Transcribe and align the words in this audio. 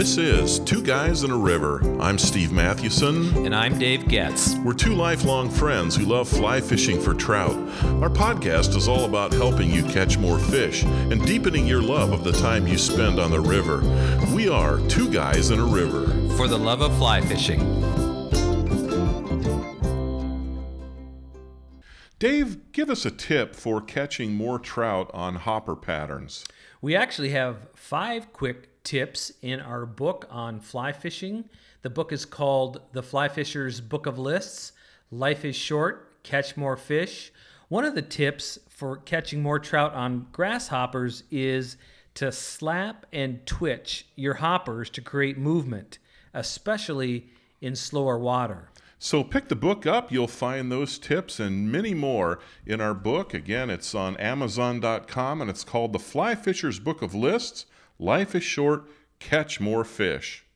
This 0.00 0.16
is 0.16 0.60
Two 0.60 0.82
Guys 0.82 1.24
in 1.24 1.30
a 1.30 1.36
River. 1.36 1.82
I'm 2.00 2.16
Steve 2.16 2.52
Mathewson. 2.52 3.44
And 3.44 3.54
I'm 3.54 3.78
Dave 3.78 4.08
Getz. 4.08 4.54
We're 4.64 4.72
two 4.72 4.94
lifelong 4.94 5.50
friends 5.50 5.94
who 5.94 6.06
love 6.06 6.26
fly 6.26 6.62
fishing 6.62 6.98
for 6.98 7.12
trout. 7.12 7.54
Our 8.00 8.08
podcast 8.08 8.74
is 8.76 8.88
all 8.88 9.04
about 9.04 9.34
helping 9.34 9.68
you 9.70 9.82
catch 9.82 10.16
more 10.16 10.38
fish 10.38 10.84
and 10.84 11.22
deepening 11.26 11.66
your 11.66 11.82
love 11.82 12.12
of 12.12 12.24
the 12.24 12.32
time 12.32 12.66
you 12.66 12.78
spend 12.78 13.20
on 13.20 13.30
the 13.30 13.40
river. 13.40 13.82
We 14.34 14.48
are 14.48 14.78
Two 14.88 15.12
Guys 15.12 15.50
in 15.50 15.60
a 15.60 15.66
River. 15.66 16.06
For 16.34 16.48
the 16.48 16.58
love 16.58 16.80
of 16.80 16.96
fly 16.96 17.20
fishing. 17.20 17.60
Dave, 22.18 22.72
give 22.72 22.88
us 22.88 23.04
a 23.04 23.10
tip 23.10 23.54
for 23.54 23.82
catching 23.82 24.32
more 24.32 24.58
trout 24.58 25.10
on 25.12 25.34
hopper 25.34 25.76
patterns. 25.76 26.46
We 26.80 26.96
actually 26.96 27.30
have 27.32 27.68
five 27.74 28.32
quick 28.32 28.69
tips 28.84 29.32
in 29.42 29.60
our 29.60 29.86
book 29.86 30.26
on 30.30 30.60
fly 30.60 30.92
fishing. 30.92 31.44
The 31.82 31.90
book 31.90 32.12
is 32.12 32.24
called 32.24 32.80
The 32.92 33.02
Fly 33.02 33.28
Fisher's 33.28 33.80
Book 33.80 34.06
of 34.06 34.18
Lists 34.18 34.72
Life 35.12 35.44
is 35.44 35.56
Short, 35.56 36.22
Catch 36.22 36.56
More 36.56 36.76
Fish. 36.76 37.32
One 37.68 37.84
of 37.84 37.96
the 37.96 38.02
tips 38.02 38.60
for 38.68 38.96
catching 38.96 39.42
more 39.42 39.58
trout 39.58 39.92
on 39.92 40.28
grasshoppers 40.30 41.24
is 41.32 41.76
to 42.14 42.30
slap 42.30 43.06
and 43.12 43.44
twitch 43.44 44.06
your 44.14 44.34
hoppers 44.34 44.88
to 44.90 45.00
create 45.00 45.36
movement, 45.36 45.98
especially 46.32 47.28
in 47.60 47.74
slower 47.74 48.18
water. 48.18 48.68
So 49.00 49.24
pick 49.24 49.48
the 49.48 49.56
book 49.56 49.84
up. 49.84 50.12
You'll 50.12 50.28
find 50.28 50.70
those 50.70 50.98
tips 50.98 51.40
and 51.40 51.72
many 51.72 51.94
more 51.94 52.38
in 52.66 52.80
our 52.80 52.94
book. 52.94 53.34
Again, 53.34 53.68
it's 53.68 53.94
on 53.94 54.16
Amazon.com 54.18 55.40
and 55.40 55.50
it's 55.50 55.64
called 55.64 55.92
The 55.92 55.98
Fly 55.98 56.34
Fisher's 56.36 56.78
Book 56.78 57.02
of 57.02 57.14
Lists. 57.14 57.66
Life 58.00 58.34
is 58.34 58.42
short, 58.42 58.84
catch 59.18 59.60
more 59.60 59.84
fish. 59.84 60.46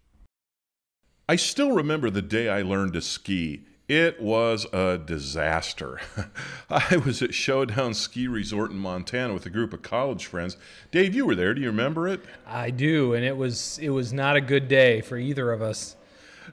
I 1.29 1.37
still 1.37 1.73
remember 1.73 2.09
the 2.09 2.23
day 2.23 2.49
I 2.49 2.63
learned 2.63 2.95
to 2.95 3.03
ski. 3.03 3.67
It 3.87 4.19
was 4.19 4.67
a 4.73 4.97
disaster. 4.97 6.01
I 6.71 6.97
was 6.97 7.21
at 7.21 7.35
Showdown 7.35 7.93
Ski 7.93 8.29
Resort 8.29 8.71
in 8.71 8.79
Montana 8.79 9.35
with 9.35 9.45
a 9.45 9.51
group 9.51 9.75
of 9.75 9.83
college 9.83 10.25
friends. 10.25 10.57
Dave, 10.91 11.15
you 11.15 11.27
were 11.27 11.35
there. 11.35 11.53
Do 11.53 11.61
you 11.61 11.67
remember 11.67 12.09
it? 12.09 12.25
I 12.47 12.71
do, 12.71 13.13
and 13.13 13.27
it 13.27 13.37
was 13.37 13.79
it 13.79 13.91
was 13.91 14.11
not 14.11 14.37
a 14.37 14.41
good 14.41 14.67
day 14.67 15.03
for 15.03 15.19
either 15.19 15.53
of 15.53 15.61
us. 15.61 15.97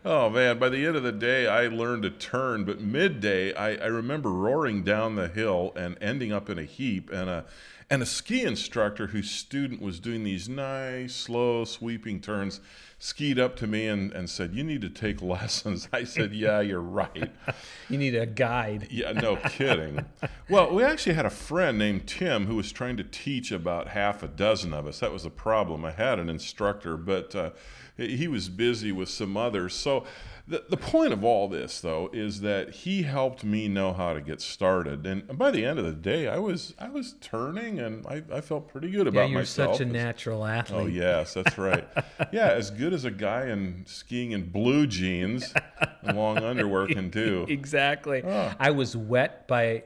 Oh 0.03 0.29
man, 0.29 0.59
by 0.59 0.67
the 0.67 0.85
end 0.85 0.97
of 0.97 1.03
the 1.03 1.13
day, 1.13 1.47
I 1.47 1.67
learned 1.67 2.03
to 2.03 2.09
turn, 2.09 2.65
but 2.65 2.81
midday, 2.81 3.53
I, 3.53 3.75
I 3.75 3.87
remember 3.87 4.29
roaring 4.29 4.83
down 4.83 5.15
the 5.15 5.27
hill 5.29 5.71
and 5.75 5.97
ending 6.01 6.33
up 6.33 6.49
in 6.49 6.59
a 6.59 6.63
heap, 6.63 7.09
and 7.11 7.29
a 7.29 7.45
and 7.91 8.01
a 8.01 8.05
ski 8.05 8.43
instructor 8.43 9.07
whose 9.07 9.29
student 9.29 9.81
was 9.81 9.99
doing 9.99 10.23
these 10.23 10.47
nice, 10.47 11.13
slow, 11.13 11.65
sweeping 11.65 12.21
turns 12.21 12.61
skied 13.01 13.39
up 13.39 13.55
to 13.55 13.65
me 13.65 13.87
and, 13.87 14.13
and 14.13 14.29
said, 14.29 14.53
You 14.53 14.63
need 14.63 14.81
to 14.81 14.89
take 14.89 15.21
lessons. 15.21 15.89
I 15.91 16.03
said, 16.03 16.33
Yeah, 16.33 16.61
you're 16.61 16.79
right. 16.79 17.31
you 17.89 17.97
need 17.97 18.15
a 18.15 18.25
guide. 18.25 18.87
Yeah, 18.91 19.11
no 19.11 19.35
kidding. 19.35 20.05
well, 20.49 20.73
we 20.73 20.83
actually 20.83 21.15
had 21.15 21.25
a 21.25 21.31
friend 21.31 21.77
named 21.77 22.07
Tim 22.07 22.45
who 22.45 22.55
was 22.55 22.71
trying 22.71 22.97
to 22.97 23.03
teach 23.03 23.51
about 23.51 23.89
half 23.89 24.23
a 24.23 24.27
dozen 24.27 24.73
of 24.73 24.85
us. 24.85 24.99
That 24.99 25.11
was 25.11 25.25
a 25.25 25.31
problem. 25.31 25.83
I 25.83 25.91
had 25.91 26.19
an 26.19 26.29
instructor, 26.29 26.95
but 26.95 27.35
uh, 27.35 27.49
he 27.97 28.27
was 28.27 28.49
busy 28.49 28.91
with 28.91 29.09
some 29.09 29.35
others. 29.35 29.73
So 29.73 30.05
the, 30.47 30.65
the 30.69 30.77
point 30.77 31.13
of 31.13 31.23
all 31.23 31.47
this, 31.47 31.79
though, 31.81 32.09
is 32.11 32.41
that 32.41 32.71
he 32.71 33.03
helped 33.03 33.43
me 33.43 33.67
know 33.67 33.93
how 33.93 34.13
to 34.13 34.21
get 34.21 34.41
started. 34.41 35.05
And 35.05 35.37
by 35.37 35.51
the 35.51 35.65
end 35.65 35.79
of 35.79 35.85
the 35.85 35.93
day, 35.93 36.27
I 36.27 36.39
was 36.39 36.73
I 36.79 36.89
was 36.89 37.15
turning, 37.21 37.79
and 37.79 38.05
I, 38.07 38.23
I 38.33 38.41
felt 38.41 38.67
pretty 38.67 38.89
good 38.89 39.07
about 39.07 39.21
yeah, 39.21 39.27
you're 39.27 39.39
myself. 39.39 39.77
such 39.77 39.87
a 39.87 39.89
natural 39.89 40.45
athlete. 40.45 40.79
Oh 40.79 40.85
yes, 40.87 41.33
that's 41.33 41.57
right. 41.57 41.87
yeah, 42.31 42.49
as 42.49 42.69
good 42.69 42.90
as 42.93 43.05
a 43.05 43.11
guy 43.11 43.47
in 43.47 43.83
skiing 43.87 44.31
in 44.31 44.49
blue 44.49 44.87
jeans 44.87 45.53
and 46.01 46.17
long 46.17 46.37
underwear 46.43 46.87
can 46.87 47.09
do. 47.09 47.45
exactly. 47.49 48.23
Oh. 48.23 48.53
I 48.59 48.71
was 48.71 48.95
wet 48.95 49.47
by 49.47 49.83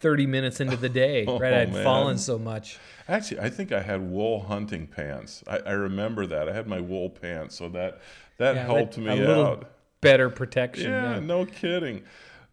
30 0.00 0.26
minutes 0.26 0.60
into 0.60 0.76
the 0.76 0.88
day, 0.88 1.24
oh, 1.28 1.38
right? 1.38 1.54
I'd 1.54 1.72
man. 1.72 1.84
fallen 1.84 2.18
so 2.18 2.38
much. 2.38 2.78
Actually, 3.08 3.40
I 3.40 3.50
think 3.50 3.72
I 3.72 3.82
had 3.82 4.00
wool 4.00 4.40
hunting 4.40 4.86
pants. 4.86 5.42
I, 5.46 5.58
I 5.58 5.72
remember 5.72 6.26
that. 6.26 6.48
I 6.48 6.52
had 6.52 6.66
my 6.66 6.80
wool 6.80 7.10
pants, 7.10 7.56
so 7.56 7.68
that 7.70 8.00
that 8.38 8.54
yeah, 8.56 8.64
helped 8.64 8.94
that, 8.94 9.00
me 9.00 9.24
out 9.24 9.72
better 10.02 10.28
protection. 10.28 10.90
Yeah, 10.90 11.14
yeah, 11.14 11.20
no 11.20 11.46
kidding. 11.46 12.02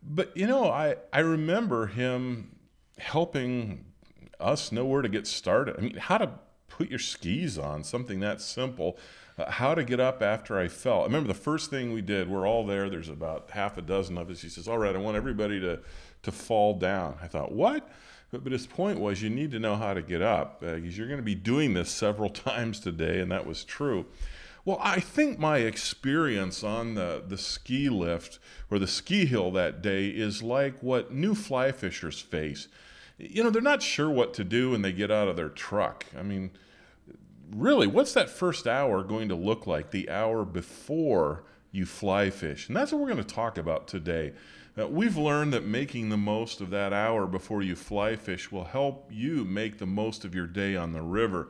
But 0.02 0.36
you 0.38 0.48
know, 0.48 0.70
I 0.70 0.96
I 1.12 1.20
remember 1.20 1.88
him 1.88 2.56
helping 2.98 3.84
us 4.40 4.72
know 4.72 4.86
where 4.86 5.02
to 5.02 5.10
get 5.10 5.28
started. 5.28 5.76
I 5.78 5.82
mean, 5.82 5.98
how 5.98 6.18
to 6.18 6.32
put 6.70 6.90
your 6.90 7.00
skis 7.00 7.58
on, 7.58 7.84
something 7.84 8.22
that 8.22 8.40
simple. 8.40 8.98
Uh, 9.40 9.50
how 9.50 9.74
to 9.74 9.86
get 9.86 10.02
up 10.02 10.22
after 10.22 10.60
I 10.60 10.68
fell. 10.68 11.02
I 11.02 11.04
remember 11.04 11.30
the 11.30 11.34
first 11.34 11.70
thing 11.70 11.94
we 11.94 12.02
did. 12.02 12.30
We're 12.30 12.46
all 12.46 12.66
there. 12.66 12.90
There's 12.90 13.08
about 13.08 13.50
half 13.52 13.78
a 13.78 13.82
dozen 13.82 14.18
of 14.18 14.30
us. 14.30 14.42
He 14.42 14.50
says, 14.50 14.68
"All 14.68 14.78
right, 14.78 14.94
I 14.94 15.00
want 15.00 15.16
everybody 15.16 15.62
to 15.62 15.80
to 16.24 16.32
fall 16.32 16.74
down." 16.74 17.16
I 17.22 17.28
thought, 17.28 17.54
"What?" 17.54 17.90
But, 18.32 18.44
but 18.44 18.52
his 18.52 18.68
point 18.68 19.00
was, 19.00 19.24
you 19.24 19.30
need 19.30 19.52
to 19.52 19.60
know 19.60 19.76
how 19.76 19.94
to 19.94 20.02
get 20.02 20.22
up 20.22 20.60
because 20.60 20.84
uh, 20.84 20.98
you're 20.98 21.08
going 21.08 21.20
to 21.20 21.24
be 21.24 21.36
doing 21.36 21.74
this 21.74 21.90
several 21.90 22.30
times 22.30 22.80
today, 22.80 23.20
and 23.20 23.32
that 23.32 23.46
was 23.46 23.64
true. 23.64 24.06
Well, 24.66 24.78
I 24.82 25.00
think 25.00 25.40
my 25.40 25.60
experience 25.60 26.64
on 26.64 26.96
the, 26.96 27.24
the 27.26 27.38
ski 27.38 27.90
lift 27.90 28.40
or 28.70 28.78
the 28.78 28.88
ski 28.88 29.26
hill 29.26 29.52
that 29.52 29.82
day 29.82 30.10
is 30.10 30.44
like 30.44 30.84
what 30.84 31.14
new 31.14 31.34
fly 31.34 31.72
fishers 31.72 32.20
face. 32.20 32.68
You 33.18 33.44
know, 33.44 33.50
they're 33.50 33.62
not 33.62 33.82
sure 33.82 34.10
what 34.10 34.34
to 34.36 34.44
do 34.44 34.72
when 34.72 34.82
they 34.82 34.92
get 34.92 35.10
out 35.10 35.28
of 35.28 35.38
their 35.38 35.50
truck. 35.50 36.06
I 36.18 36.24
mean, 36.24 36.52
really, 37.52 37.88
what's 37.88 38.14
that 38.14 38.30
first 38.30 38.68
hour 38.68 39.04
going 39.04 39.30
to 39.30 39.36
look 39.36 39.68
like, 39.68 39.92
the 39.92 40.10
hour 40.10 40.46
before 40.46 41.44
you 41.72 41.86
fly 41.86 42.30
fish? 42.30 42.68
And 42.68 42.76
that's 42.76 42.92
what 42.92 43.02
we're 43.02 43.10
going 43.10 43.24
to 43.24 43.36
talk 43.36 43.58
about 43.58 43.88
today. 43.88 44.34
Uh, 44.80 44.88
we've 44.88 45.18
learned 45.18 45.54
that 45.54 45.66
making 45.66 46.10
the 46.10 46.18
most 46.18 46.62
of 46.62 46.70
that 46.70 46.94
hour 46.94 47.26
before 47.26 47.62
you 47.62 47.76
fly 47.76 48.16
fish 48.16 48.52
will 48.52 48.66
help 48.66 49.10
you 49.12 49.44
make 49.44 49.78
the 49.78 49.86
most 49.86 50.24
of 50.24 50.36
your 50.36 50.48
day 50.48 50.76
on 50.76 50.94
the 50.94 51.02
river. 51.02 51.50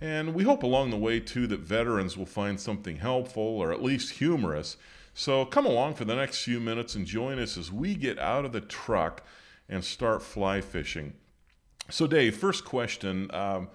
And 0.00 0.34
we 0.34 0.44
hope 0.44 0.62
along 0.62 0.90
the 0.90 0.96
way, 0.96 1.20
too, 1.20 1.46
that 1.46 1.60
veterans 1.60 2.16
will 2.16 2.26
find 2.26 2.58
something 2.58 2.96
helpful 2.96 3.42
or 3.42 3.72
at 3.72 3.82
least 3.82 4.14
humorous. 4.14 4.76
So 5.14 5.44
come 5.44 5.66
along 5.66 5.94
for 5.94 6.04
the 6.04 6.16
next 6.16 6.42
few 6.42 6.58
minutes 6.58 6.94
and 6.94 7.06
join 7.06 7.38
us 7.38 7.56
as 7.56 7.70
we 7.70 7.94
get 7.94 8.18
out 8.18 8.44
of 8.44 8.52
the 8.52 8.60
truck 8.60 9.22
and 9.68 9.84
start 9.84 10.22
fly 10.22 10.60
fishing. 10.60 11.14
So, 11.90 12.06
Dave, 12.06 12.36
first 12.36 12.64
question. 12.64 13.30
Um, 13.32 13.68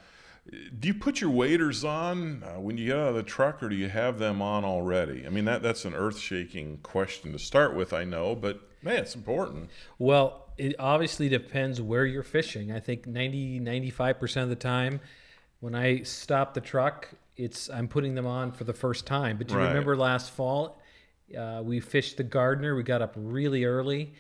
do 0.79 0.87
you 0.87 0.93
put 0.93 1.21
your 1.21 1.29
waders 1.29 1.83
on 1.83 2.43
uh, 2.43 2.59
when 2.59 2.77
you 2.77 2.87
get 2.87 2.97
out 2.97 3.09
of 3.09 3.15
the 3.15 3.23
truck, 3.23 3.61
or 3.61 3.69
do 3.69 3.75
you 3.75 3.89
have 3.89 4.19
them 4.19 4.41
on 4.41 4.63
already? 4.65 5.25
I 5.25 5.29
mean, 5.29 5.45
that, 5.45 5.61
that's 5.61 5.85
an 5.85 5.93
earth 5.93 6.17
shaking 6.17 6.77
question 6.77 7.31
to 7.33 7.39
start 7.39 7.75
with, 7.75 7.93
I 7.93 8.03
know, 8.03 8.35
but 8.35 8.61
man, 8.81 8.97
it's 8.97 9.15
important. 9.15 9.69
Well, 9.97 10.47
it 10.57 10.75
obviously 10.79 11.29
depends 11.29 11.81
where 11.81 12.05
you're 12.05 12.23
fishing. 12.23 12.71
I 12.71 12.79
think 12.79 13.07
90, 13.07 13.59
95% 13.61 14.43
of 14.43 14.49
the 14.49 14.55
time, 14.55 14.99
when 15.59 15.75
I 15.75 16.03
stop 16.03 16.53
the 16.53 16.61
truck, 16.61 17.09
it's 17.35 17.69
I'm 17.69 17.87
putting 17.87 18.15
them 18.15 18.25
on 18.25 18.51
for 18.51 18.65
the 18.65 18.73
first 18.73 19.05
time. 19.05 19.37
But 19.37 19.47
do 19.47 19.53
you 19.53 19.59
right. 19.59 19.67
remember 19.69 19.95
last 19.95 20.31
fall? 20.31 20.81
Uh, 21.37 21.61
we 21.63 21.79
fished 21.79 22.17
the 22.17 22.23
Gardner. 22.23 22.75
We 22.75 22.83
got 22.83 23.01
up 23.01 23.13
really 23.15 23.65
early. 23.65 24.13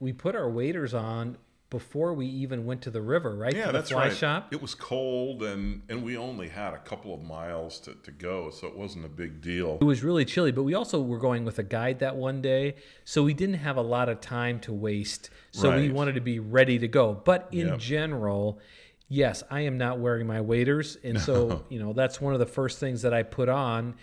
We 0.00 0.12
put 0.12 0.34
our 0.34 0.50
waders 0.50 0.94
on 0.94 1.36
before 1.70 2.14
we 2.14 2.26
even 2.26 2.66
went 2.66 2.82
to 2.82 2.90
the 2.90 3.02
river, 3.02 3.34
right? 3.34 3.54
Yeah, 3.54 3.72
that's 3.72 3.92
right. 3.92 4.14
Shop. 4.14 4.48
It 4.52 4.62
was 4.62 4.74
cold, 4.74 5.42
and 5.42 5.82
and 5.88 6.04
we 6.04 6.16
only 6.16 6.48
had 6.48 6.74
a 6.74 6.78
couple 6.78 7.14
of 7.14 7.22
miles 7.22 7.80
to, 7.80 7.94
to 7.94 8.10
go, 8.10 8.50
so 8.50 8.66
it 8.66 8.76
wasn't 8.76 9.04
a 9.04 9.08
big 9.08 9.40
deal. 9.40 9.78
It 9.80 9.84
was 9.84 10.02
really 10.02 10.24
chilly, 10.24 10.52
but 10.52 10.62
we 10.62 10.74
also 10.74 11.00
were 11.00 11.18
going 11.18 11.44
with 11.44 11.58
a 11.58 11.62
guide 11.62 11.98
that 12.00 12.16
one 12.16 12.40
day, 12.40 12.76
so 13.04 13.22
we 13.22 13.34
didn't 13.34 13.56
have 13.56 13.76
a 13.76 13.82
lot 13.82 14.08
of 14.08 14.20
time 14.20 14.60
to 14.60 14.72
waste. 14.72 15.30
So 15.50 15.70
right. 15.70 15.80
we 15.80 15.90
wanted 15.90 16.14
to 16.14 16.20
be 16.20 16.38
ready 16.38 16.78
to 16.78 16.88
go. 16.88 17.12
But 17.12 17.48
in 17.50 17.68
yep. 17.68 17.78
general 17.78 18.60
yes, 19.08 19.42
I 19.50 19.60
am 19.60 19.78
not 19.78 19.98
wearing 19.98 20.26
my 20.26 20.40
waders, 20.40 20.96
and 21.04 21.20
so 21.20 21.64
you 21.68 21.78
know 21.78 21.92
that's 21.92 22.20
one 22.20 22.32
of 22.32 22.40
the 22.40 22.46
first 22.46 22.78
things 22.78 23.02
that 23.02 23.14
I 23.14 23.22
put 23.22 23.48
on 23.48 23.94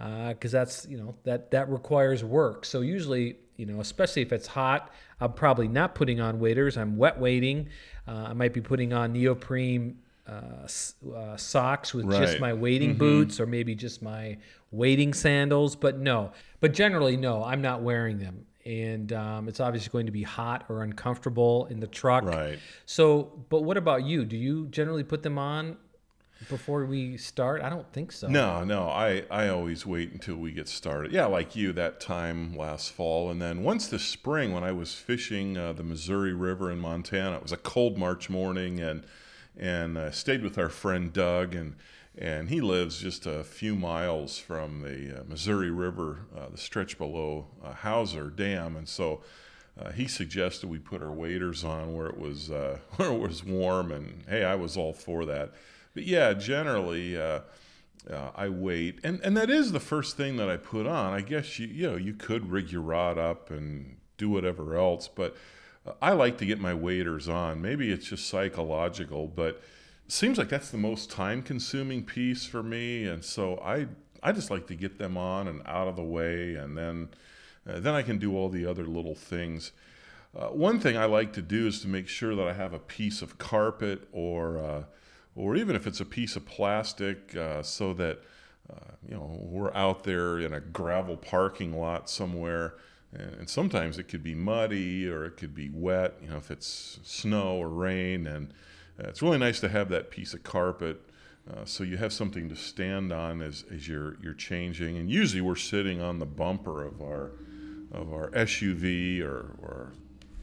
because 0.00 0.54
uh, 0.54 0.58
that's 0.58 0.86
you 0.88 0.96
know 0.96 1.14
that 1.24 1.50
that 1.50 1.68
requires 1.68 2.24
work. 2.24 2.64
So 2.64 2.80
usually 2.80 3.36
you 3.56 3.66
know 3.66 3.80
especially 3.80 4.22
if 4.22 4.32
it's 4.32 4.46
hot, 4.46 4.92
I'm 5.20 5.32
probably 5.34 5.68
not 5.68 5.94
putting 5.94 6.20
on 6.20 6.40
waders. 6.40 6.76
I'm 6.76 6.96
wet 6.96 7.18
wading. 7.18 7.68
Uh, 8.08 8.26
I 8.28 8.32
might 8.32 8.54
be 8.54 8.60
putting 8.60 8.92
on 8.92 9.12
neoprene. 9.12 9.98
Uh, 10.28 10.68
uh, 11.16 11.36
socks 11.36 11.92
with 11.92 12.04
right. 12.04 12.20
just 12.20 12.38
my 12.38 12.52
wading 12.52 12.90
mm-hmm. 12.90 12.98
boots 12.98 13.40
or 13.40 13.46
maybe 13.46 13.74
just 13.74 14.00
my 14.00 14.36
wading 14.70 15.12
sandals 15.12 15.74
but 15.74 15.98
no 15.98 16.30
but 16.60 16.72
generally 16.72 17.16
no 17.16 17.42
i'm 17.42 17.60
not 17.60 17.82
wearing 17.82 18.18
them 18.18 18.46
and 18.64 19.12
um, 19.12 19.48
it's 19.48 19.60
obviously 19.60 19.90
going 19.90 20.06
to 20.06 20.12
be 20.12 20.22
hot 20.22 20.66
or 20.68 20.82
uncomfortable 20.82 21.66
in 21.66 21.80
the 21.80 21.86
truck. 21.86 22.24
Right. 22.24 22.58
So, 22.86 23.44
but 23.48 23.62
what 23.62 23.76
about 23.76 24.04
you? 24.04 24.24
Do 24.24 24.36
you 24.36 24.66
generally 24.68 25.02
put 25.04 25.22
them 25.22 25.38
on 25.38 25.76
before 26.48 26.84
we 26.84 27.16
start? 27.16 27.62
I 27.62 27.68
don't 27.68 27.90
think 27.92 28.12
so. 28.12 28.28
No, 28.28 28.64
no. 28.64 28.88
I, 28.88 29.24
I 29.30 29.48
always 29.48 29.84
wait 29.84 30.12
until 30.12 30.36
we 30.36 30.52
get 30.52 30.68
started. 30.68 31.12
Yeah, 31.12 31.26
like 31.26 31.54
you 31.54 31.72
that 31.74 32.00
time 32.00 32.56
last 32.56 32.92
fall. 32.92 33.30
And 33.30 33.40
then 33.40 33.62
once 33.62 33.88
this 33.88 34.04
spring, 34.04 34.52
when 34.52 34.64
I 34.64 34.72
was 34.72 34.94
fishing 34.94 35.56
uh, 35.56 35.72
the 35.72 35.82
Missouri 35.82 36.32
River 36.32 36.70
in 36.70 36.78
Montana, 36.78 37.36
it 37.36 37.42
was 37.42 37.52
a 37.52 37.56
cold 37.56 37.98
March 37.98 38.30
morning 38.30 38.80
and 38.80 39.04
and 39.58 40.14
stayed 40.14 40.42
with 40.42 40.56
our 40.56 40.70
friend 40.70 41.12
Doug 41.12 41.54
and 41.54 41.74
and 42.16 42.48
he 42.48 42.60
lives 42.60 43.00
just 43.00 43.26
a 43.26 43.44
few 43.44 43.74
miles 43.74 44.38
from 44.38 44.82
the 44.82 45.20
uh, 45.20 45.24
Missouri 45.28 45.70
River, 45.70 46.26
uh, 46.36 46.48
the 46.50 46.58
stretch 46.58 46.98
below 46.98 47.46
uh, 47.64 47.72
Hauser 47.72 48.28
Dam, 48.30 48.76
and 48.76 48.88
so 48.88 49.22
uh, 49.78 49.92
he 49.92 50.06
suggested 50.06 50.68
we 50.68 50.78
put 50.78 51.02
our 51.02 51.12
waders 51.12 51.64
on 51.64 51.94
where 51.94 52.08
it 52.08 52.18
was 52.18 52.50
uh, 52.50 52.78
where 52.96 53.12
it 53.12 53.18
was 53.18 53.44
warm, 53.44 53.92
and 53.92 54.24
hey, 54.28 54.44
I 54.44 54.54
was 54.54 54.76
all 54.76 54.92
for 54.92 55.24
that. 55.26 55.52
But 55.94 56.04
yeah, 56.04 56.32
generally. 56.34 57.20
Uh, 57.20 57.40
I 58.34 58.48
wait, 58.48 58.98
and 59.04 59.20
and 59.20 59.36
that 59.36 59.50
is 59.50 59.72
the 59.72 59.78
first 59.78 60.16
thing 60.16 60.38
that 60.38 60.48
I 60.48 60.56
put 60.56 60.86
on. 60.86 61.12
I 61.12 61.20
guess 61.20 61.58
you 61.58 61.66
you 61.66 61.90
know 61.90 61.96
you 61.96 62.14
could 62.14 62.50
rig 62.50 62.72
your 62.72 62.80
rod 62.80 63.18
up 63.18 63.50
and 63.50 63.98
do 64.16 64.30
whatever 64.30 64.74
else, 64.74 65.06
but 65.06 65.36
I 66.00 66.12
like 66.12 66.38
to 66.38 66.46
get 66.46 66.58
my 66.58 66.72
waders 66.72 67.28
on. 67.28 67.60
Maybe 67.60 67.92
it's 67.92 68.06
just 68.06 68.26
psychological, 68.26 69.28
but 69.28 69.62
seems 70.10 70.38
like 70.38 70.48
that's 70.48 70.70
the 70.70 70.78
most 70.78 71.10
time 71.10 71.40
consuming 71.40 72.04
piece 72.04 72.44
for 72.44 72.62
me 72.62 73.06
and 73.06 73.24
so 73.24 73.56
i 73.58 73.86
i 74.22 74.32
just 74.32 74.50
like 74.50 74.66
to 74.66 74.74
get 74.74 74.98
them 74.98 75.16
on 75.16 75.46
and 75.46 75.62
out 75.66 75.86
of 75.86 75.94
the 75.96 76.02
way 76.02 76.54
and 76.54 76.76
then 76.76 77.08
uh, 77.68 77.78
then 77.78 77.94
i 77.94 78.02
can 78.02 78.18
do 78.18 78.36
all 78.36 78.48
the 78.48 78.66
other 78.66 78.84
little 78.84 79.14
things 79.14 79.70
uh, 80.36 80.48
one 80.48 80.80
thing 80.80 80.96
i 80.96 81.04
like 81.04 81.32
to 81.32 81.42
do 81.42 81.66
is 81.66 81.80
to 81.80 81.88
make 81.88 82.08
sure 82.08 82.34
that 82.34 82.48
i 82.48 82.52
have 82.52 82.72
a 82.72 82.78
piece 82.78 83.22
of 83.22 83.38
carpet 83.38 84.08
or 84.12 84.58
uh, 84.58 84.82
or 85.36 85.56
even 85.56 85.76
if 85.76 85.86
it's 85.86 86.00
a 86.00 86.04
piece 86.04 86.36
of 86.36 86.44
plastic 86.46 87.34
uh, 87.36 87.62
so 87.62 87.92
that 87.94 88.20
uh, 88.70 88.92
you 89.08 89.14
know 89.14 89.38
we're 89.40 89.74
out 89.74 90.04
there 90.04 90.38
in 90.38 90.52
a 90.52 90.60
gravel 90.60 91.16
parking 91.16 91.78
lot 91.78 92.08
somewhere 92.08 92.74
and 93.12 93.48
sometimes 93.48 93.98
it 93.98 94.04
could 94.04 94.22
be 94.22 94.34
muddy 94.34 95.08
or 95.08 95.24
it 95.24 95.36
could 95.36 95.54
be 95.54 95.68
wet 95.72 96.14
you 96.22 96.28
know 96.28 96.36
if 96.36 96.50
it's 96.50 97.00
snow 97.02 97.56
or 97.56 97.68
rain 97.68 98.26
and 98.26 98.52
uh, 98.98 99.08
it's 99.08 99.22
really 99.22 99.38
nice 99.38 99.60
to 99.60 99.68
have 99.68 99.88
that 99.88 100.10
piece 100.10 100.34
of 100.34 100.42
carpet 100.42 101.00
uh, 101.48 101.64
so 101.64 101.82
you 101.82 101.96
have 101.96 102.12
something 102.12 102.48
to 102.48 102.56
stand 102.56 103.12
on 103.12 103.42
as, 103.42 103.64
as 103.72 103.88
you're, 103.88 104.16
you're 104.22 104.34
changing. 104.34 104.98
And 104.98 105.10
usually 105.10 105.40
we're 105.40 105.56
sitting 105.56 106.00
on 106.00 106.18
the 106.18 106.26
bumper 106.26 106.84
of 106.84 107.00
our, 107.00 107.32
of 107.92 108.12
our 108.12 108.30
SUV 108.30 109.20
or, 109.22 109.56
or 109.60 109.92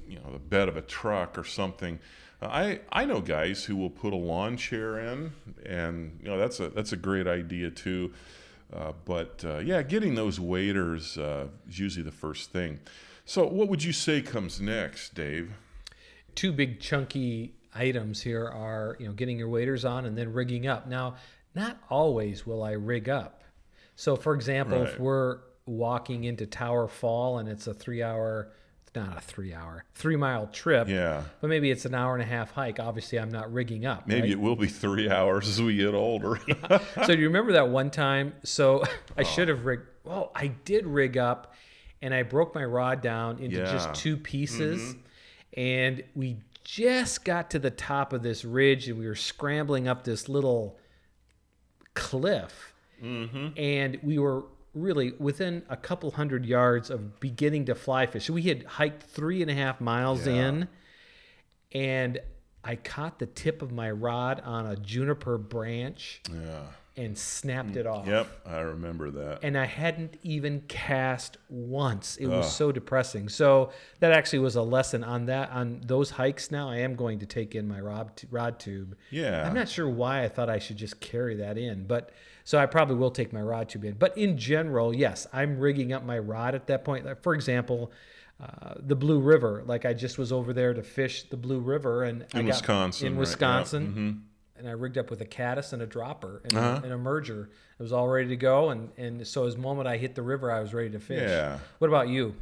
you 0.07 0.19
know, 0.19 0.31
the 0.31 0.39
bed 0.39 0.68
of 0.68 0.75
a 0.75 0.81
truck 0.81 1.38
or 1.38 1.44
something. 1.44 2.00
Uh, 2.42 2.45
I, 2.45 2.80
I 2.92 3.06
know 3.06 3.22
guys 3.22 3.63
who 3.63 3.75
will 3.75 3.89
put 3.89 4.13
a 4.13 4.18
lawn 4.18 4.57
chair 4.57 5.00
in, 5.00 5.31
and 5.66 6.19
you 6.22 6.30
know 6.30 6.38
that's 6.38 6.60
a 6.60 6.69
that's 6.69 6.92
a 6.92 6.98
great 6.98 7.28
idea 7.28 7.72
too. 7.72 8.13
Uh, 8.74 8.92
but 9.06 9.44
uh, 9.45 9.60
yeah, 9.60 9.81
getting 9.81 10.16
those 10.16 10.39
waders 10.39 11.18
uh, 11.18 11.48
is 11.69 11.80
usually 11.80 12.04
the 12.04 12.12
first 12.12 12.51
thing. 12.51 12.80
So, 13.25 13.45
what 13.45 13.69
would 13.69 13.84
you 13.84 13.94
say 13.94 14.22
comes 14.22 14.62
next, 14.62 15.16
Dave? 15.16 15.51
Two 16.36 16.51
big 16.51 16.80
chunky 16.80 17.56
items 17.74 18.22
here 18.22 18.48
are, 18.48 18.95
you 19.00 19.07
know, 19.07 19.13
getting 19.13 19.38
your 19.38 19.50
waders 19.50 19.86
on 19.86 20.06
and 20.06 20.18
then 20.18 20.31
rigging 20.34 20.68
up. 20.68 20.88
Now, 20.88 21.16
not 21.56 21.78
always 21.89 22.45
will 22.45 22.63
I 22.63 22.72
rig 22.72 23.10
up. 23.10 23.44
So, 23.95 24.16
for 24.16 24.34
example, 24.34 24.80
right. 24.80 24.89
if 24.89 25.00
we're 25.00 25.39
walking 25.66 26.24
into 26.24 26.45
Tower 26.45 26.88
Fall 26.88 27.39
and 27.39 27.50
it's 27.50 27.68
a 27.68 27.74
three 27.74 28.04
hour, 28.04 28.51
not 28.97 29.17
a 29.17 29.21
three 29.21 29.53
hour, 29.53 29.83
three 29.94 30.15
mile 30.15 30.47
trip. 30.47 30.88
Yeah. 30.88 31.23
But 31.41 31.47
maybe 31.47 31.71
it's 31.71 31.85
an 31.85 31.94
hour 31.94 32.13
and 32.13 32.21
a 32.21 32.25
half 32.25 32.51
hike. 32.51 32.79
Obviously, 32.79 33.19
I'm 33.19 33.31
not 33.31 33.51
rigging 33.51 33.85
up. 33.85 34.07
Maybe 34.07 34.21
right? 34.21 34.31
it 34.31 34.39
will 34.39 34.55
be 34.55 34.67
three 34.67 35.09
hours 35.11 35.47
as 35.47 35.61
we 35.61 35.77
get 35.77 35.94
older. 35.94 36.39
yeah. 36.47 36.79
So, 37.05 37.15
do 37.15 37.21
you 37.21 37.27
remember 37.27 37.53
that 37.53 37.69
one 37.69 37.89
time? 37.89 38.33
So, 38.44 38.83
I 39.17 39.21
oh. 39.21 39.23
should 39.23 39.47
have 39.47 39.65
rigged, 39.65 39.88
well, 40.03 40.31
I 40.35 40.47
did 40.47 40.85
rig 40.85 41.17
up 41.17 41.53
and 42.01 42.13
I 42.13 42.23
broke 42.23 42.53
my 42.53 42.65
rod 42.65 43.01
down 43.01 43.39
into 43.39 43.57
yeah. 43.57 43.71
just 43.71 43.94
two 43.94 44.17
pieces. 44.17 44.81
Mm-hmm. 44.81 45.00
And 45.59 46.03
we 46.15 46.38
just 46.63 47.23
got 47.23 47.51
to 47.51 47.59
the 47.59 47.71
top 47.71 48.13
of 48.13 48.21
this 48.21 48.43
ridge 48.43 48.88
and 48.89 49.00
we 49.00 49.07
were 49.07 49.15
scrambling 49.15 49.88
up 49.88 50.03
this 50.03 50.27
little 50.29 50.77
cliff. 51.93 52.73
Mm-hmm. 53.01 53.57
And 53.57 54.00
we 54.03 54.19
were 54.19 54.43
really 54.73 55.13
within 55.19 55.63
a 55.69 55.77
couple 55.77 56.11
hundred 56.11 56.45
yards 56.45 56.89
of 56.89 57.19
beginning 57.19 57.65
to 57.65 57.75
fly 57.75 58.05
fish. 58.05 58.25
So 58.25 58.33
we 58.33 58.43
had 58.43 58.63
hiked 58.63 59.03
three 59.03 59.41
and 59.41 59.49
a 59.49 59.53
half 59.53 59.81
miles 59.81 60.27
yeah. 60.27 60.33
in, 60.33 60.67
and 61.71 62.19
I 62.63 62.75
caught 62.75 63.19
the 63.19 63.27
tip 63.27 63.61
of 63.61 63.71
my 63.71 63.91
rod 63.91 64.41
on 64.43 64.65
a 64.65 64.75
juniper 64.75 65.37
branch. 65.37 66.21
Yeah 66.31 66.63
and 66.97 67.15
snapped 67.15 67.75
it 67.75 67.85
off. 67.85 68.07
Yep, 68.07 68.27
I 68.45 68.59
remember 68.59 69.11
that. 69.11 69.39
And 69.43 69.55
I 69.55 69.65
hadn't 69.65 70.17
even 70.23 70.61
cast 70.61 71.37
once. 71.47 72.17
It 72.17 72.25
was 72.25 72.53
so 72.53 72.71
depressing. 72.71 73.29
So 73.29 73.71
that 73.99 74.11
actually 74.11 74.39
was 74.39 74.55
a 74.55 74.63
lesson 74.63 75.03
on 75.03 75.27
that 75.27 75.51
on 75.51 75.81
those 75.85 76.09
hikes. 76.09 76.49
Now 76.49 76.69
I 76.69 76.77
am 76.77 76.95
going 76.95 77.19
to 77.19 77.27
take 77.27 77.53
in 77.53 77.67
my 77.67 77.79
rod 77.79 78.11
rod 78.31 78.59
tube. 78.59 78.97
Yeah, 79.11 79.47
I'm 79.47 79.53
not 79.53 79.69
sure 79.69 79.87
why 79.87 80.23
I 80.23 80.27
thought 80.27 80.49
I 80.49 80.57
should 80.57 80.77
just 80.77 80.99
carry 80.99 81.35
that 81.35 81.57
in, 81.57 81.85
but 81.85 82.09
so 82.47 82.57
I 82.57 82.65
probably 82.65 82.95
will 82.95 83.11
take 83.11 83.33
my 83.33 83.41
rod 83.41 83.67
tube 83.67 83.83
in. 83.83 83.95
But 83.95 84.17
in 84.17 84.38
general, 84.38 84.95
yes, 84.95 85.27
I'm 85.33 85.59
rigging 85.59 85.91
up 85.91 86.05
my 86.05 86.17
rod 86.17 86.55
at 86.55 86.67
that 86.67 86.85
point. 86.85 87.05
Like 87.05 87.21
For 87.21 87.33
example. 87.33 87.91
Uh, 88.39 88.75
the 88.77 88.95
Blue 88.95 89.19
River, 89.19 89.63
like 89.65 89.83
I 89.83 89.95
just 89.95 90.19
was 90.19 90.31
over 90.31 90.53
there 90.53 90.71
to 90.71 90.83
fish 90.83 91.23
the 91.23 91.38
Blue 91.38 91.59
River, 91.59 92.03
and 92.03 92.23
in 92.35 92.45
Wisconsin, 92.45 93.07
in 93.07 93.17
Wisconsin, 93.17 93.83
right? 93.83 93.95
mm-hmm 93.95 94.19
and 94.57 94.67
I 94.67 94.71
rigged 94.71 94.97
up 94.97 95.09
with 95.09 95.21
a 95.21 95.25
caddis 95.25 95.73
and 95.73 95.81
a 95.81 95.85
dropper 95.85 96.41
and, 96.44 96.57
uh-huh. 96.57 96.79
a, 96.81 96.83
and, 96.83 96.94
a, 96.94 96.97
merger. 96.97 97.49
It 97.79 97.83
was 97.83 97.94
all 97.94 98.07
ready 98.07 98.29
to 98.29 98.35
go, 98.35 98.69
and 98.69 98.89
and 98.97 99.25
so 99.25 99.45
as 99.45 99.57
moment 99.57 99.88
I 99.88 99.97
hit 99.97 100.15
the 100.15 100.21
river, 100.21 100.51
I 100.51 100.61
was 100.61 100.73
ready 100.73 100.89
to 100.91 101.00
fish. 101.00 101.29
Yeah. 101.29 101.59
What 101.77 101.88
about 101.88 102.09
you? 102.09 102.35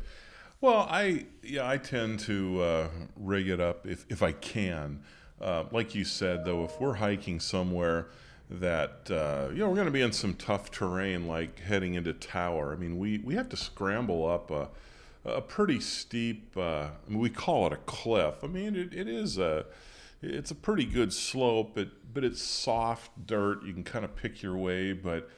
Well, 0.61 0.87
I 0.89 1.25
yeah 1.43 1.67
I 1.67 1.77
tend 1.77 2.19
to 2.21 2.61
uh, 2.61 2.87
rig 3.17 3.49
it 3.49 3.59
up 3.59 3.85
if 3.85 4.05
if 4.09 4.23
I 4.23 4.31
can. 4.31 5.01
Uh, 5.39 5.65
like 5.71 5.93
you 5.93 6.05
said, 6.05 6.45
though, 6.45 6.63
if 6.63 6.79
we're 6.79 6.95
hiking 6.95 7.39
somewhere 7.41 8.07
that 8.49 9.09
uh, 9.09 9.51
you 9.51 9.59
know 9.59 9.69
we're 9.69 9.75
going 9.75 9.87
to 9.87 9.91
be 9.91 10.01
in 10.01 10.11
some 10.11 10.33
tough 10.33 10.71
terrain, 10.71 11.27
like 11.27 11.59
heading 11.59 11.95
into 11.95 12.13
Tower. 12.13 12.73
I 12.73 12.75
mean, 12.75 12.97
we 12.97 13.19
we 13.19 13.35
have 13.35 13.49
to 13.49 13.57
scramble 13.57 14.27
up 14.27 14.51
a 14.51 14.69
a 15.25 15.41
pretty 15.41 15.79
steep. 15.79 16.55
Uh, 16.55 16.89
I 17.05 17.09
mean, 17.09 17.19
we 17.19 17.29
call 17.29 17.67
it 17.67 17.73
a 17.73 17.77
cliff. 17.77 18.43
I 18.43 18.47
mean, 18.47 18.75
it, 18.75 18.93
it 18.93 19.07
is 19.07 19.37
a 19.37 19.65
it's 20.21 20.51
a 20.51 20.55
pretty 20.55 20.85
good 20.85 21.11
slope, 21.11 21.71
but 21.75 21.89
but 22.13 22.23
it's 22.23 22.41
soft 22.41 23.25
dirt. 23.25 23.63
You 23.65 23.73
can 23.73 23.83
kind 23.83 24.05
of 24.05 24.15
pick 24.15 24.41
your 24.41 24.55
way, 24.55 24.93
but 24.93 25.29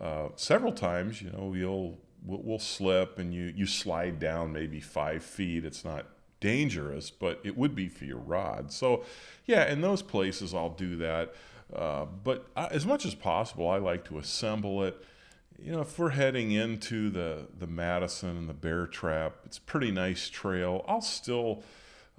uh, 0.00 0.28
several 0.36 0.72
times, 0.72 1.20
you 1.20 1.30
know, 1.30 1.54
you'll 1.54 1.98
we'll, 2.24 2.42
we'll, 2.42 2.58
slip 2.58 3.18
and 3.18 3.34
you 3.34 3.52
you 3.56 3.66
slide 3.66 4.18
down 4.18 4.52
maybe 4.52 4.80
five 4.80 5.22
feet. 5.22 5.64
It's 5.64 5.84
not 5.84 6.06
dangerous, 6.40 7.10
but 7.10 7.40
it 7.44 7.56
would 7.56 7.74
be 7.74 7.88
for 7.88 8.04
your 8.04 8.18
rod. 8.18 8.72
So, 8.72 9.04
yeah, 9.44 9.70
in 9.70 9.82
those 9.82 10.02
places, 10.02 10.54
I'll 10.54 10.70
do 10.70 10.96
that. 10.96 11.34
Uh, 11.74 12.04
but 12.04 12.46
I, 12.56 12.66
as 12.66 12.86
much 12.86 13.04
as 13.06 13.14
possible, 13.14 13.68
I 13.68 13.78
like 13.78 14.04
to 14.06 14.18
assemble 14.18 14.84
it. 14.84 15.04
You 15.58 15.72
know, 15.72 15.80
if 15.82 15.98
we're 15.98 16.10
heading 16.10 16.52
into 16.52 17.10
the 17.10 17.48
the 17.58 17.66
Madison 17.66 18.36
and 18.36 18.48
the 18.48 18.54
Bear 18.54 18.86
Trap, 18.86 19.36
it's 19.44 19.58
pretty 19.58 19.90
nice 19.90 20.28
trail. 20.28 20.84
I'll 20.88 21.02
still 21.02 21.62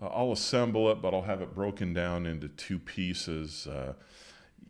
uh, 0.01 0.07
I'll 0.07 0.31
assemble 0.31 0.91
it, 0.91 1.01
but 1.01 1.13
I'll 1.13 1.23
have 1.23 1.41
it 1.41 1.53
broken 1.53 1.93
down 1.93 2.25
into 2.25 2.47
two 2.47 2.79
pieces. 2.79 3.67
Uh, 3.67 3.93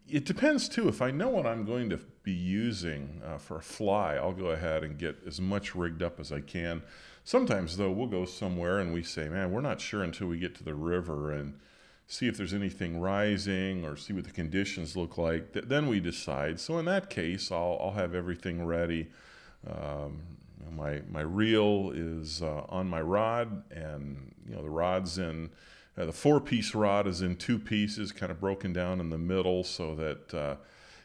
it 0.09 0.25
depends 0.25 0.67
too. 0.67 0.87
If 0.87 1.01
I 1.01 1.11
know 1.11 1.29
what 1.29 1.45
I'm 1.45 1.65
going 1.65 1.89
to 1.89 1.99
be 2.23 2.31
using 2.33 3.21
uh, 3.25 3.37
for 3.37 3.57
a 3.57 3.61
fly, 3.61 4.15
I'll 4.15 4.33
go 4.33 4.47
ahead 4.47 4.83
and 4.83 4.97
get 4.97 5.17
as 5.25 5.39
much 5.39 5.73
rigged 5.73 6.03
up 6.03 6.19
as 6.19 6.31
I 6.31 6.41
can. 6.41 6.81
Sometimes, 7.23 7.77
though, 7.77 7.91
we'll 7.91 8.07
go 8.07 8.25
somewhere 8.25 8.79
and 8.79 8.93
we 8.93 9.03
say, 9.03 9.29
man, 9.29 9.51
we're 9.51 9.61
not 9.61 9.79
sure 9.79 10.03
until 10.03 10.27
we 10.27 10.39
get 10.39 10.55
to 10.55 10.63
the 10.63 10.73
river 10.73 11.31
and 11.31 11.59
see 12.11 12.27
if 12.27 12.35
there's 12.35 12.53
anything 12.53 12.99
rising 12.99 13.85
or 13.85 13.95
see 13.95 14.11
what 14.11 14.25
the 14.25 14.31
conditions 14.31 14.97
look 14.97 15.17
like. 15.17 15.53
Th- 15.53 15.63
then 15.63 15.87
we 15.87 16.01
decide. 16.01 16.59
So, 16.59 16.77
in 16.77 16.83
that 16.85 17.09
case, 17.09 17.53
I'll, 17.53 17.77
I'll 17.81 17.93
have 17.93 18.13
everything 18.13 18.65
ready. 18.65 19.07
Um, 19.65 20.21
my 20.75 21.01
my 21.09 21.21
reel 21.21 21.91
is 21.93 22.41
uh, 22.41 22.63
on 22.67 22.89
my 22.89 23.01
rod, 23.01 23.63
and 23.71 24.33
you 24.45 24.55
know 24.55 24.61
the 24.61 24.69
rod's 24.69 25.17
in 25.17 25.51
uh, 25.97 26.05
the 26.05 26.11
four 26.11 26.41
piece 26.41 26.75
rod 26.75 27.07
is 27.07 27.21
in 27.21 27.37
two 27.37 27.57
pieces, 27.57 28.11
kind 28.11 28.31
of 28.31 28.41
broken 28.41 28.73
down 28.73 28.99
in 28.99 29.09
the 29.09 29.17
middle, 29.17 29.63
so 29.63 29.95
that 29.95 30.33
uh, 30.33 30.55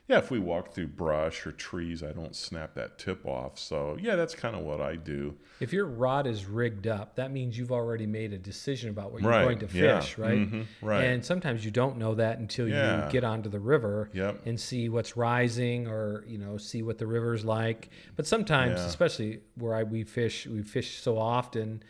yeah, 0.08 0.18
if 0.18 0.30
we 0.30 0.38
walk 0.38 0.72
through 0.72 0.86
brush 0.88 1.46
or 1.46 1.52
trees, 1.52 2.02
I 2.04 2.12
don't 2.12 2.36
snap 2.36 2.74
that 2.74 2.96
tip 2.96 3.26
off. 3.26 3.58
So 3.58 3.96
yeah, 4.00 4.14
that's 4.14 4.36
kind 4.36 4.54
of 4.54 4.62
what 4.62 4.80
I 4.80 4.94
do. 4.94 5.34
If 5.58 5.72
your 5.72 5.86
rod 5.86 6.28
is 6.28 6.46
rigged 6.46 6.86
up, 6.86 7.16
that 7.16 7.32
means 7.32 7.58
you've 7.58 7.72
already 7.72 8.06
made 8.06 8.32
a 8.32 8.38
decision 8.38 8.90
about 8.90 9.10
what 9.10 9.22
you're 9.22 9.30
right. 9.30 9.44
going 9.44 9.58
to 9.60 9.68
fish, 9.68 10.16
yeah. 10.16 10.24
right? 10.24 10.38
Mm-hmm. 10.38 10.86
Right. 10.86 11.04
And 11.04 11.24
sometimes 11.24 11.64
you 11.64 11.72
don't 11.72 11.98
know 11.98 12.14
that 12.14 12.38
until 12.38 12.68
yeah. 12.68 13.06
you 13.06 13.12
get 13.12 13.24
onto 13.24 13.48
the 13.48 13.58
river 13.58 14.10
yep. 14.12 14.42
and 14.46 14.60
see 14.60 14.88
what's 14.88 15.16
rising, 15.16 15.88
or 15.88 16.24
you 16.28 16.38
know, 16.38 16.56
see 16.56 16.82
what 16.82 16.98
the 16.98 17.06
river's 17.06 17.44
like. 17.44 17.90
But 18.14 18.28
sometimes, 18.28 18.78
yeah. 18.78 18.86
especially 18.86 19.40
where 19.56 19.74
I, 19.74 19.82
we 19.82 20.04
fish, 20.04 20.46
we 20.46 20.62
fish 20.62 21.00
so 21.00 21.18
often. 21.18 21.82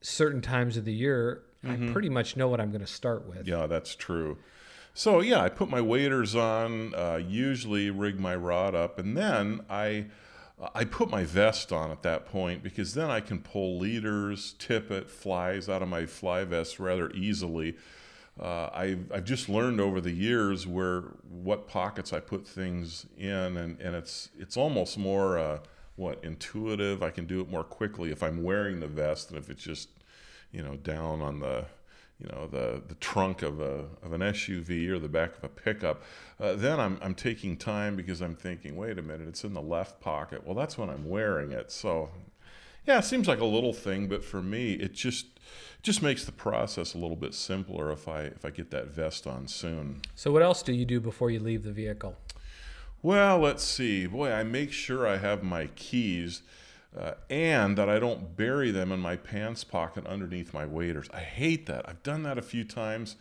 Certain 0.00 0.40
times 0.40 0.76
of 0.76 0.84
the 0.84 0.92
year, 0.92 1.42
mm-hmm. 1.64 1.88
I 1.88 1.92
pretty 1.92 2.08
much 2.08 2.36
know 2.36 2.46
what 2.46 2.60
I'm 2.60 2.70
going 2.70 2.82
to 2.82 2.86
start 2.86 3.26
with. 3.28 3.48
Yeah, 3.48 3.66
that's 3.66 3.96
true. 3.96 4.38
So 4.98 5.20
yeah, 5.20 5.40
I 5.40 5.48
put 5.48 5.70
my 5.70 5.80
waders 5.80 6.34
on, 6.34 6.92
uh, 6.92 7.20
usually 7.24 7.88
rig 7.88 8.18
my 8.18 8.34
rod 8.34 8.74
up, 8.74 8.98
and 8.98 9.16
then 9.16 9.60
I 9.70 10.06
I 10.74 10.86
put 10.86 11.08
my 11.08 11.22
vest 11.22 11.70
on 11.70 11.92
at 11.92 12.02
that 12.02 12.26
point 12.26 12.64
because 12.64 12.94
then 12.94 13.08
I 13.08 13.20
can 13.20 13.38
pull 13.38 13.78
leaders, 13.78 14.56
tippet, 14.58 15.08
flies 15.08 15.68
out 15.68 15.82
of 15.82 15.88
my 15.88 16.04
fly 16.06 16.42
vest 16.42 16.80
rather 16.80 17.12
easily. 17.12 17.76
uh, 18.40 18.70
I've, 18.74 19.12
I've 19.12 19.24
just 19.24 19.48
learned 19.48 19.80
over 19.80 20.00
the 20.00 20.10
years 20.10 20.66
where 20.66 21.02
what 21.30 21.68
pockets 21.68 22.12
I 22.12 22.18
put 22.18 22.44
things 22.44 23.06
in, 23.16 23.56
and, 23.56 23.80
and 23.80 23.94
it's 23.94 24.30
it's 24.36 24.56
almost 24.56 24.98
more 24.98 25.38
uh, 25.38 25.60
what 25.94 26.24
intuitive. 26.24 27.04
I 27.04 27.10
can 27.10 27.24
do 27.24 27.40
it 27.40 27.48
more 27.48 27.62
quickly 27.62 28.10
if 28.10 28.20
I'm 28.20 28.42
wearing 28.42 28.80
the 28.80 28.88
vest 28.88 29.28
than 29.28 29.38
if 29.38 29.48
it's 29.48 29.62
just 29.62 29.90
you 30.50 30.64
know 30.64 30.74
down 30.74 31.22
on 31.22 31.38
the 31.38 31.66
you 32.20 32.28
know 32.28 32.46
the 32.46 32.82
the 32.86 32.94
trunk 32.96 33.42
of 33.42 33.60
a 33.60 33.86
of 34.02 34.12
an 34.12 34.20
SUV 34.20 34.88
or 34.88 34.98
the 34.98 35.08
back 35.08 35.36
of 35.36 35.44
a 35.44 35.48
pickup. 35.48 36.02
Uh, 36.40 36.54
then 36.54 36.80
I'm 36.80 36.98
I'm 37.00 37.14
taking 37.14 37.56
time 37.56 37.96
because 37.96 38.20
I'm 38.20 38.34
thinking, 38.34 38.76
wait 38.76 38.98
a 38.98 39.02
minute, 39.02 39.28
it's 39.28 39.44
in 39.44 39.54
the 39.54 39.62
left 39.62 40.00
pocket. 40.00 40.44
Well, 40.44 40.54
that's 40.54 40.76
when 40.76 40.90
I'm 40.90 41.08
wearing 41.08 41.52
it. 41.52 41.70
So 41.70 42.10
yeah, 42.86 42.98
it 42.98 43.04
seems 43.04 43.28
like 43.28 43.40
a 43.40 43.44
little 43.44 43.74
thing, 43.74 44.08
but 44.08 44.24
for 44.24 44.42
me, 44.42 44.72
it 44.72 44.94
just 44.94 45.26
just 45.82 46.02
makes 46.02 46.24
the 46.24 46.32
process 46.32 46.94
a 46.94 46.98
little 46.98 47.16
bit 47.16 47.34
simpler 47.34 47.92
if 47.92 48.08
I 48.08 48.22
if 48.22 48.44
I 48.44 48.50
get 48.50 48.70
that 48.70 48.88
vest 48.88 49.26
on 49.26 49.46
soon. 49.46 50.02
So 50.14 50.32
what 50.32 50.42
else 50.42 50.62
do 50.62 50.72
you 50.72 50.84
do 50.84 51.00
before 51.00 51.30
you 51.30 51.38
leave 51.38 51.62
the 51.62 51.72
vehicle? 51.72 52.16
Well, 53.00 53.38
let's 53.38 53.62
see. 53.62 54.06
Boy, 54.06 54.32
I 54.32 54.42
make 54.42 54.72
sure 54.72 55.06
I 55.06 55.18
have 55.18 55.44
my 55.44 55.66
keys. 55.76 56.42
Uh, 56.96 57.12
and 57.28 57.76
that 57.76 57.88
I 57.88 57.98
don't 57.98 58.36
bury 58.36 58.70
them 58.70 58.90
in 58.90 59.00
my 59.00 59.16
pants 59.16 59.62
pocket 59.62 60.06
underneath 60.06 60.54
my 60.54 60.64
waders. 60.64 61.08
I 61.12 61.20
hate 61.20 61.66
that. 61.66 61.88
I've 61.88 62.02
done 62.02 62.22
that 62.22 62.38
a 62.38 62.42
few 62.42 62.64
times 62.64 63.16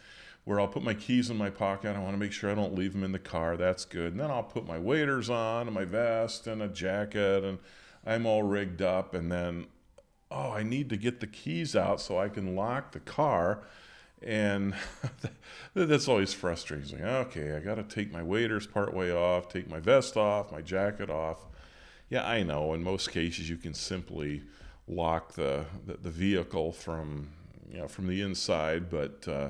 where 0.46 0.60
I'll 0.60 0.70
put 0.70 0.84
my 0.84 0.94
keys 0.94 1.30
in 1.30 1.38
my 1.38 1.50
pocket. 1.50 1.96
I 1.96 2.00
want 2.00 2.14
to 2.14 2.18
make 2.18 2.32
sure 2.32 2.50
I 2.50 2.56
don't 2.56 2.74
leave 2.74 2.94
them 2.94 3.04
in 3.04 3.12
the 3.12 3.20
car. 3.20 3.58
That's 3.58 3.84
good. 3.84 4.14
And 4.14 4.22
then 4.22 4.32
I'll 4.32 4.44
put 4.44 4.66
my 4.66 4.80
waders 4.80 5.30
on 5.30 5.68
and 5.68 5.76
my 5.76 5.84
vest 5.84 6.48
and 6.48 6.62
a 6.62 6.70
jacket 6.70 7.44
and 7.44 7.60
I'm 8.06 8.26
all 8.26 8.44
rigged 8.44 8.82
up. 8.82 9.14
And 9.14 9.30
then 9.30 9.68
oh, 10.32 10.52
I 10.52 10.64
need 10.64 10.90
to 10.90 10.98
get 10.98 11.20
the 11.20 11.28
keys 11.28 11.76
out 11.76 12.02
so 12.02 12.18
I 12.18 12.30
can 12.30 12.56
lock 12.56 12.92
the 12.92 13.00
car. 13.00 13.64
And 14.22 14.74
that's 15.74 16.08
always 16.08 16.34
frustrating. 16.34 17.02
Like, 17.02 17.28
okay, 17.28 17.56
I 17.56 17.60
got 17.60 17.76
to 17.76 17.84
take 17.84 18.12
my 18.12 18.24
waders 18.24 18.66
part 18.66 18.94
way 18.94 19.12
off, 19.12 19.50
take 19.50 19.70
my 19.70 19.80
vest 19.80 20.18
off, 20.18 20.52
my 20.52 20.62
jacket 20.62 21.10
off. 21.10 21.46
Yeah, 22.10 22.28
I 22.28 22.44
know. 22.44 22.74
In 22.74 22.84
most 22.84 23.12
cases, 23.12 23.50
you 23.50 23.58
can 23.58 23.74
simply 23.74 24.44
lock 24.88 25.34
the, 25.34 25.66
the, 25.86 25.98
the 25.98 26.10
vehicle 26.10 26.72
from 26.72 27.30
you 27.70 27.80
know 27.80 27.88
from 27.88 28.08
the 28.08 28.22
inside, 28.22 28.90
but 28.90 29.28
uh, 29.28 29.50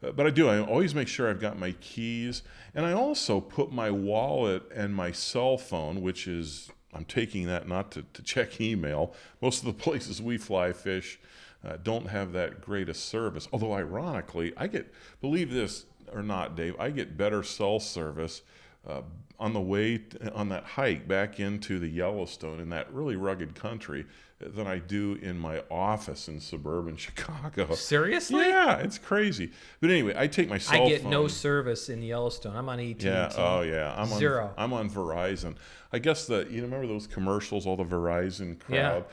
but 0.00 0.26
I 0.26 0.30
do. 0.30 0.48
I 0.48 0.60
always 0.60 0.94
make 0.94 1.08
sure 1.08 1.28
I've 1.28 1.40
got 1.40 1.58
my 1.58 1.72
keys, 1.72 2.42
and 2.74 2.86
I 2.86 2.92
also 2.92 3.40
put 3.40 3.70
my 3.70 3.90
wallet 3.90 4.62
and 4.74 4.94
my 4.94 5.12
cell 5.12 5.58
phone, 5.58 6.00
which 6.00 6.26
is 6.26 6.70
I'm 6.94 7.04
taking 7.04 7.46
that 7.46 7.68
not 7.68 7.90
to, 7.92 8.04
to 8.14 8.22
check 8.22 8.60
email. 8.60 9.14
Most 9.42 9.60
of 9.60 9.66
the 9.66 9.82
places 9.84 10.22
we 10.22 10.38
fly 10.38 10.72
fish 10.72 11.18
uh, 11.64 11.76
don't 11.82 12.06
have 12.06 12.32
that 12.32 12.60
greatest 12.60 13.06
service. 13.06 13.46
Although, 13.52 13.74
ironically, 13.74 14.52
I 14.56 14.66
get, 14.66 14.92
believe 15.20 15.52
this 15.52 15.84
or 16.12 16.22
not, 16.22 16.56
Dave, 16.56 16.74
I 16.78 16.90
get 16.90 17.16
better 17.16 17.42
cell 17.42 17.78
service 17.78 18.42
uh, 18.88 19.02
on 19.38 19.52
the 19.52 19.60
way 19.60 19.98
t- 19.98 20.18
on 20.34 20.48
that 20.50 20.64
hike 20.64 21.08
back 21.08 21.40
into 21.40 21.78
the 21.78 21.88
Yellowstone 21.88 22.60
in 22.60 22.68
that 22.70 22.92
really 22.92 23.16
rugged 23.16 23.54
country 23.54 24.04
than 24.38 24.66
I 24.66 24.78
do 24.78 25.18
in 25.20 25.38
my 25.38 25.62
office 25.70 26.28
in 26.28 26.40
suburban 26.40 26.96
Chicago. 26.98 27.74
Seriously? 27.74 28.48
Yeah, 28.48 28.78
it's 28.78 28.96
crazy. 28.98 29.50
But 29.80 29.90
anyway, 29.90 30.14
I 30.16 30.26
take 30.26 30.48
my 30.48 30.58
cell 30.58 30.78
phone 30.78 30.86
I 30.86 30.90
get 30.90 31.02
phone. 31.02 31.10
no 31.10 31.28
service 31.28 31.88
in 31.90 32.02
Yellowstone. 32.02 32.56
I'm 32.56 32.68
on 32.68 32.80
AT&T. 32.80 33.04
Yeah. 33.06 33.30
Oh, 33.36 33.60
yeah. 33.60 33.94
I'm 33.96 34.06
Zero. 34.08 34.46
On, 34.46 34.52
I'm 34.56 34.72
on 34.72 34.88
Verizon. 34.88 35.56
I 35.92 35.98
guess 35.98 36.26
the 36.26 36.46
you 36.50 36.62
remember 36.62 36.86
those 36.86 37.06
commercials, 37.06 37.66
all 37.66 37.76
the 37.76 37.84
Verizon 37.84 38.58
crowd. 38.58 39.02
Uh, 39.02 39.04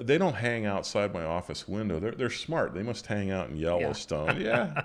they 0.00 0.18
don't 0.18 0.34
hang 0.34 0.66
outside 0.66 1.12
my 1.14 1.24
office 1.24 1.66
window. 1.66 1.98
They're 1.98 2.12
they're 2.12 2.30
smart. 2.30 2.74
They 2.74 2.82
must 2.82 3.06
hang 3.06 3.30
out 3.30 3.50
in 3.50 3.56
Yellowstone. 3.56 4.40
Yeah. 4.42 4.84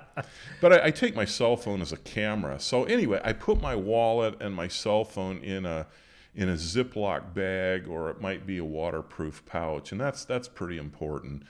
but 0.61 0.73
I, 0.73 0.87
I 0.87 0.91
take 0.91 1.15
my 1.15 1.25
cell 1.25 1.57
phone 1.57 1.81
as 1.81 1.91
a 1.91 1.97
camera. 1.97 2.59
So 2.59 2.83
anyway, 2.83 3.19
I 3.23 3.33
put 3.33 3.61
my 3.61 3.75
wallet 3.75 4.41
and 4.41 4.53
my 4.53 4.67
cell 4.67 5.03
phone 5.03 5.39
in 5.39 5.65
a 5.65 5.87
in 6.35 6.49
a 6.49 6.53
Ziploc 6.53 7.33
bag, 7.33 7.87
or 7.87 8.09
it 8.09 8.21
might 8.21 8.45
be 8.45 8.59
a 8.59 8.65
waterproof 8.65 9.43
pouch, 9.45 9.91
and 9.91 9.99
that's 9.99 10.25
that's 10.25 10.47
pretty 10.47 10.77
important. 10.77 11.43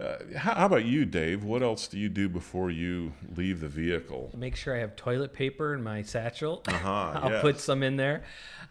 Uh, 0.00 0.16
how, 0.34 0.54
how, 0.54 0.66
about 0.66 0.86
you, 0.86 1.04
Dave? 1.04 1.44
What 1.44 1.62
else 1.62 1.86
do 1.86 1.98
you 1.98 2.08
do 2.08 2.26
before 2.26 2.70
you 2.70 3.12
leave 3.36 3.60
the 3.60 3.68
vehicle? 3.68 4.32
Make 4.34 4.56
sure 4.56 4.74
I 4.74 4.78
have 4.78 4.96
toilet 4.96 5.34
paper 5.34 5.74
in 5.74 5.82
my 5.82 6.00
satchel. 6.00 6.62
Uh-huh, 6.66 6.88
I'll 7.22 7.30
yes. 7.30 7.42
put 7.42 7.60
some 7.60 7.82
in 7.82 7.96
there. 7.96 8.22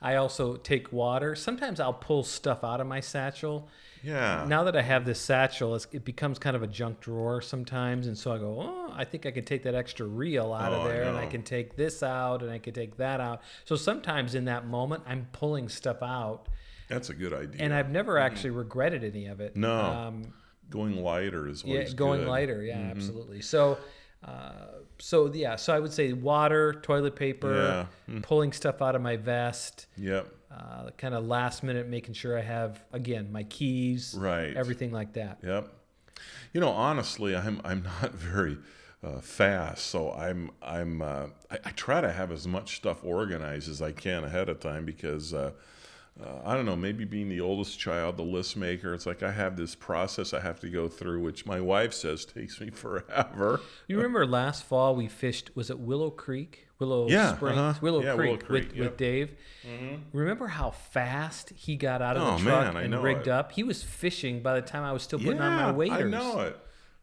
I 0.01 0.15
also 0.15 0.55
take 0.55 0.91
water. 0.91 1.35
Sometimes 1.35 1.79
I'll 1.79 1.93
pull 1.93 2.23
stuff 2.23 2.63
out 2.63 2.81
of 2.81 2.87
my 2.87 2.99
satchel. 2.99 3.69
Yeah. 4.03 4.45
Now 4.47 4.63
that 4.63 4.75
I 4.75 4.81
have 4.81 5.05
this 5.05 5.19
satchel, 5.19 5.75
it 5.75 6.05
becomes 6.05 6.39
kind 6.39 6.55
of 6.55 6.63
a 6.63 6.67
junk 6.67 7.01
drawer 7.01 7.41
sometimes, 7.41 8.07
and 8.07 8.17
so 8.17 8.31
I 8.31 8.37
go, 8.37 8.57
oh, 8.61 8.93
I 8.95 9.03
think 9.05 9.25
I 9.25 9.31
can 9.31 9.45
take 9.45 9.63
that 9.63 9.75
extra 9.75 10.05
reel 10.05 10.53
out 10.53 10.71
oh, 10.71 10.81
of 10.81 10.87
there, 10.87 11.05
I 11.05 11.07
and 11.07 11.17
I 11.17 11.25
can 11.25 11.43
take 11.43 11.75
this 11.75 12.01
out, 12.01 12.41
and 12.41 12.51
I 12.51 12.59
can 12.59 12.73
take 12.73 12.97
that 12.97 13.19
out. 13.19 13.41
So 13.65 13.75
sometimes 13.75 14.35
in 14.35 14.45
that 14.45 14.67
moment, 14.67 15.03
I'm 15.07 15.27
pulling 15.31 15.69
stuff 15.69 16.01
out. 16.01 16.47
That's 16.87 17.09
a 17.09 17.13
good 17.13 17.33
idea. 17.33 17.61
And 17.61 17.73
I've 17.73 17.91
never 17.91 18.17
actually 18.17 18.49
regretted 18.51 19.03
any 19.03 19.27
of 19.27 19.41
it. 19.41 19.55
No. 19.55 19.79
Um, 19.79 20.33
going 20.69 21.03
lighter 21.03 21.47
is 21.47 21.63
yeah 21.63 21.83
going 21.95 22.21
good. 22.21 22.29
lighter 22.29 22.63
yeah 22.63 22.77
mm-hmm. 22.77 22.91
absolutely 22.91 23.41
so 23.41 23.77
uh, 24.23 24.67
so 24.99 25.31
yeah 25.33 25.55
so 25.55 25.73
i 25.73 25.79
would 25.79 25.93
say 25.93 26.13
water 26.13 26.73
toilet 26.83 27.15
paper 27.15 27.87
yeah. 28.07 28.15
mm. 28.15 28.21
pulling 28.21 28.51
stuff 28.51 28.81
out 28.81 28.95
of 28.95 29.01
my 29.01 29.15
vest 29.15 29.87
yep 29.97 30.27
uh, 30.51 30.89
kind 30.97 31.13
of 31.13 31.25
last 31.25 31.63
minute 31.63 31.87
making 31.87 32.13
sure 32.13 32.37
i 32.37 32.41
have 32.41 32.83
again 32.91 33.31
my 33.31 33.43
keys 33.43 34.15
right. 34.17 34.55
everything 34.55 34.91
like 34.91 35.13
that. 35.13 35.39
Yep. 35.43 35.71
You 36.53 36.61
know 36.61 36.69
honestly 36.69 37.35
i'm 37.35 37.61
i'm 37.63 37.83
not 38.01 38.13
very 38.13 38.57
uh, 39.03 39.19
fast 39.21 39.85
so 39.87 40.11
i'm 40.11 40.51
i'm 40.61 41.01
uh, 41.01 41.27
I, 41.49 41.57
I, 41.65 41.69
try 41.71 42.01
to 42.01 42.11
have 42.11 42.31
as 42.31 42.45
much 42.47 42.75
stuff 42.75 43.03
organized 43.03 43.69
as 43.69 43.81
i 43.81 43.91
can 43.91 44.23
ahead 44.25 44.49
of 44.49 44.59
time 44.59 44.85
because 44.85 45.33
uh, 45.33 45.51
uh, 46.21 46.41
I 46.43 46.55
don't 46.55 46.65
know, 46.65 46.75
maybe 46.75 47.05
being 47.05 47.29
the 47.29 47.39
oldest 47.39 47.79
child, 47.79 48.17
the 48.17 48.23
list 48.23 48.57
maker, 48.57 48.93
it's 48.93 49.05
like 49.05 49.23
I 49.23 49.31
have 49.31 49.55
this 49.55 49.75
process 49.75 50.33
I 50.33 50.41
have 50.41 50.59
to 50.61 50.69
go 50.69 50.89
through, 50.89 51.21
which 51.21 51.45
my 51.45 51.61
wife 51.61 51.93
says 51.93 52.25
takes 52.25 52.59
me 52.59 52.69
forever. 52.73 53.61
You 53.87 53.97
remember 53.97 54.25
last 54.25 54.63
fall 54.63 54.95
we 54.95 55.07
fished, 55.07 55.51
was 55.55 55.69
it 55.69 55.79
Willow 55.79 56.09
Creek? 56.09 56.67
Willow 56.79 57.09
yeah, 57.09 57.35
Springs? 57.35 57.57
Uh-huh. 57.57 57.79
Willow, 57.81 58.01
yeah, 58.01 58.15
Creek 58.15 58.25
Willow, 58.25 58.37
Creek 58.37 58.67
with, 58.69 58.75
yep. 58.75 58.85
with 58.85 58.97
Dave. 58.97 59.35
Mm-hmm. 59.67 60.17
Remember 60.17 60.47
how 60.47 60.71
fast 60.71 61.51
he 61.55 61.75
got 61.75 62.01
out 62.01 62.15
of 62.15 62.23
oh, 62.23 62.37
the 62.37 62.43
truck 62.43 62.73
man, 62.73 62.83
and 62.83 63.03
rigged 63.03 63.27
it. 63.27 63.31
up? 63.31 63.51
He 63.51 63.63
was 63.63 63.83
fishing 63.83 64.41
by 64.41 64.55
the 64.55 64.65
time 64.65 64.83
I 64.83 64.93
was 64.93 65.03
still 65.03 65.19
putting 65.19 65.37
yeah, 65.37 65.47
on 65.47 65.55
my 65.55 65.71
waders. 65.71 65.99
I 65.99 66.03
know 66.03 66.39
it. 66.41 66.57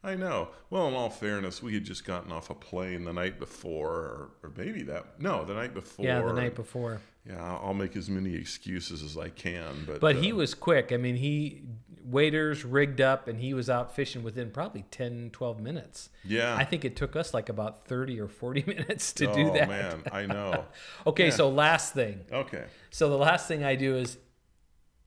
I 0.07 0.15
know. 0.15 0.51
Well, 0.71 0.87
in 0.87 0.95
all 0.95 1.11
fairness, 1.11 1.61
we 1.61 1.75
had 1.75 1.85
just 1.85 2.05
gotten 2.05 2.31
off 2.31 2.49
a 2.49 2.55
plane 2.55 3.05
the 3.05 3.13
night 3.13 3.41
before, 3.41 3.91
or, 3.91 4.31
or 4.45 4.53
maybe 4.57 4.83
that 4.85 5.21
no, 5.21 5.45
the 5.45 5.55
night 5.55 5.75
before. 5.75 6.05
Yeah, 6.05 6.23
the 6.23 6.33
night 6.33 6.55
before. 6.55 7.01
Yeah, 7.27 7.59
I'll 7.61 7.75
make 7.75 7.97
as 7.97 8.09
many 8.09 8.37
excuses 8.37 9.03
as 9.03 9.19
I 9.19 9.31
can, 9.31 9.83
but 9.85 10.01
but 10.01 10.15
uh, 10.15 10.21
he 10.21 10.33
was 10.33 10.55
quick. 10.55 10.93
I 10.93 10.97
mean, 10.97 11.17
he 11.17 11.63
waders 12.05 12.65
rigged 12.65 13.01
up, 13.01 13.27
and 13.27 13.41
he 13.41 13.53
was 13.53 13.69
out 13.69 13.97
fishing 13.97 14.23
within 14.23 14.53
probably 14.53 14.85
10, 14.93 15.31
12 15.33 15.61
minutes. 15.61 16.11
Yeah, 16.25 16.55
I 16.55 16.65
think 16.65 16.85
it 16.85 16.95
took 16.95 17.17
us 17.17 17.35
like 17.35 17.49
about 17.49 17.89
thirty 17.89 18.21
or 18.21 18.29
forty 18.29 18.63
minutes 18.67 19.13
to 19.15 19.29
oh, 19.29 19.35
do 19.35 19.53
that. 19.55 19.65
Oh 19.65 19.67
man, 19.67 20.03
I 20.13 20.27
know. 20.27 20.67
okay, 21.09 21.27
yeah. 21.27 21.31
so 21.31 21.49
last 21.49 21.95
thing. 21.95 22.21
Okay. 22.31 22.67
So 22.91 23.09
the 23.09 23.19
last 23.19 23.49
thing 23.49 23.65
I 23.65 23.75
do 23.75 23.97
is 23.97 24.19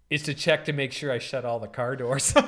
is 0.10 0.24
to 0.24 0.34
check 0.34 0.65
to 0.65 0.74
make 0.74 0.91
sure 0.91 1.10
I 1.10 1.20
shut 1.20 1.46
all 1.46 1.60
the 1.60 1.68
car 1.68 1.96
doors. 1.96 2.34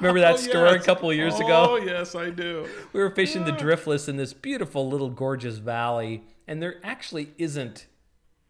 Remember 0.00 0.20
that 0.20 0.34
oh, 0.34 0.36
story 0.36 0.70
yes. 0.70 0.82
a 0.82 0.86
couple 0.86 1.10
of 1.10 1.16
years 1.16 1.34
oh, 1.36 1.44
ago? 1.44 1.66
Oh 1.70 1.76
yes, 1.76 2.14
I 2.14 2.30
do. 2.30 2.68
We 2.92 3.00
were 3.00 3.10
fishing 3.10 3.46
yeah. 3.46 3.52
the 3.52 3.64
driftless 3.64 4.08
in 4.08 4.16
this 4.16 4.32
beautiful 4.32 4.88
little 4.88 5.10
gorgeous 5.10 5.58
valley, 5.58 6.24
and 6.46 6.62
there 6.62 6.76
actually 6.82 7.32
isn't 7.38 7.86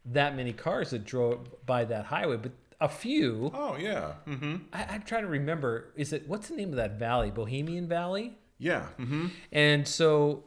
that 0.05 0.37
many 0.37 0.53
cars 0.53 0.91
that 0.91 1.05
drove 1.05 1.67
by 1.67 1.85
that 1.85 2.07
highway, 2.07 2.37
but 2.37 2.53
a 2.81 2.89
few. 2.89 3.51
Oh 3.55 3.77
yeah. 3.77 4.15
Mm-hmm. 4.27 4.57
I, 4.73 4.85
I'm 4.91 5.03
trying 5.03 5.23
to 5.23 5.29
remember. 5.29 5.93
Is 5.97 6.13
it 6.13 6.29
what's 6.29 6.49
the 6.49 6.57
name 6.57 6.71
of 6.71 6.77
that 6.77 6.99
valley? 6.99 7.31
Bohemian 7.31 7.89
Valley. 7.89 8.37
Yeah. 8.59 8.87
Mm-hmm. 8.99 9.29
And 9.53 9.87
so, 9.87 10.45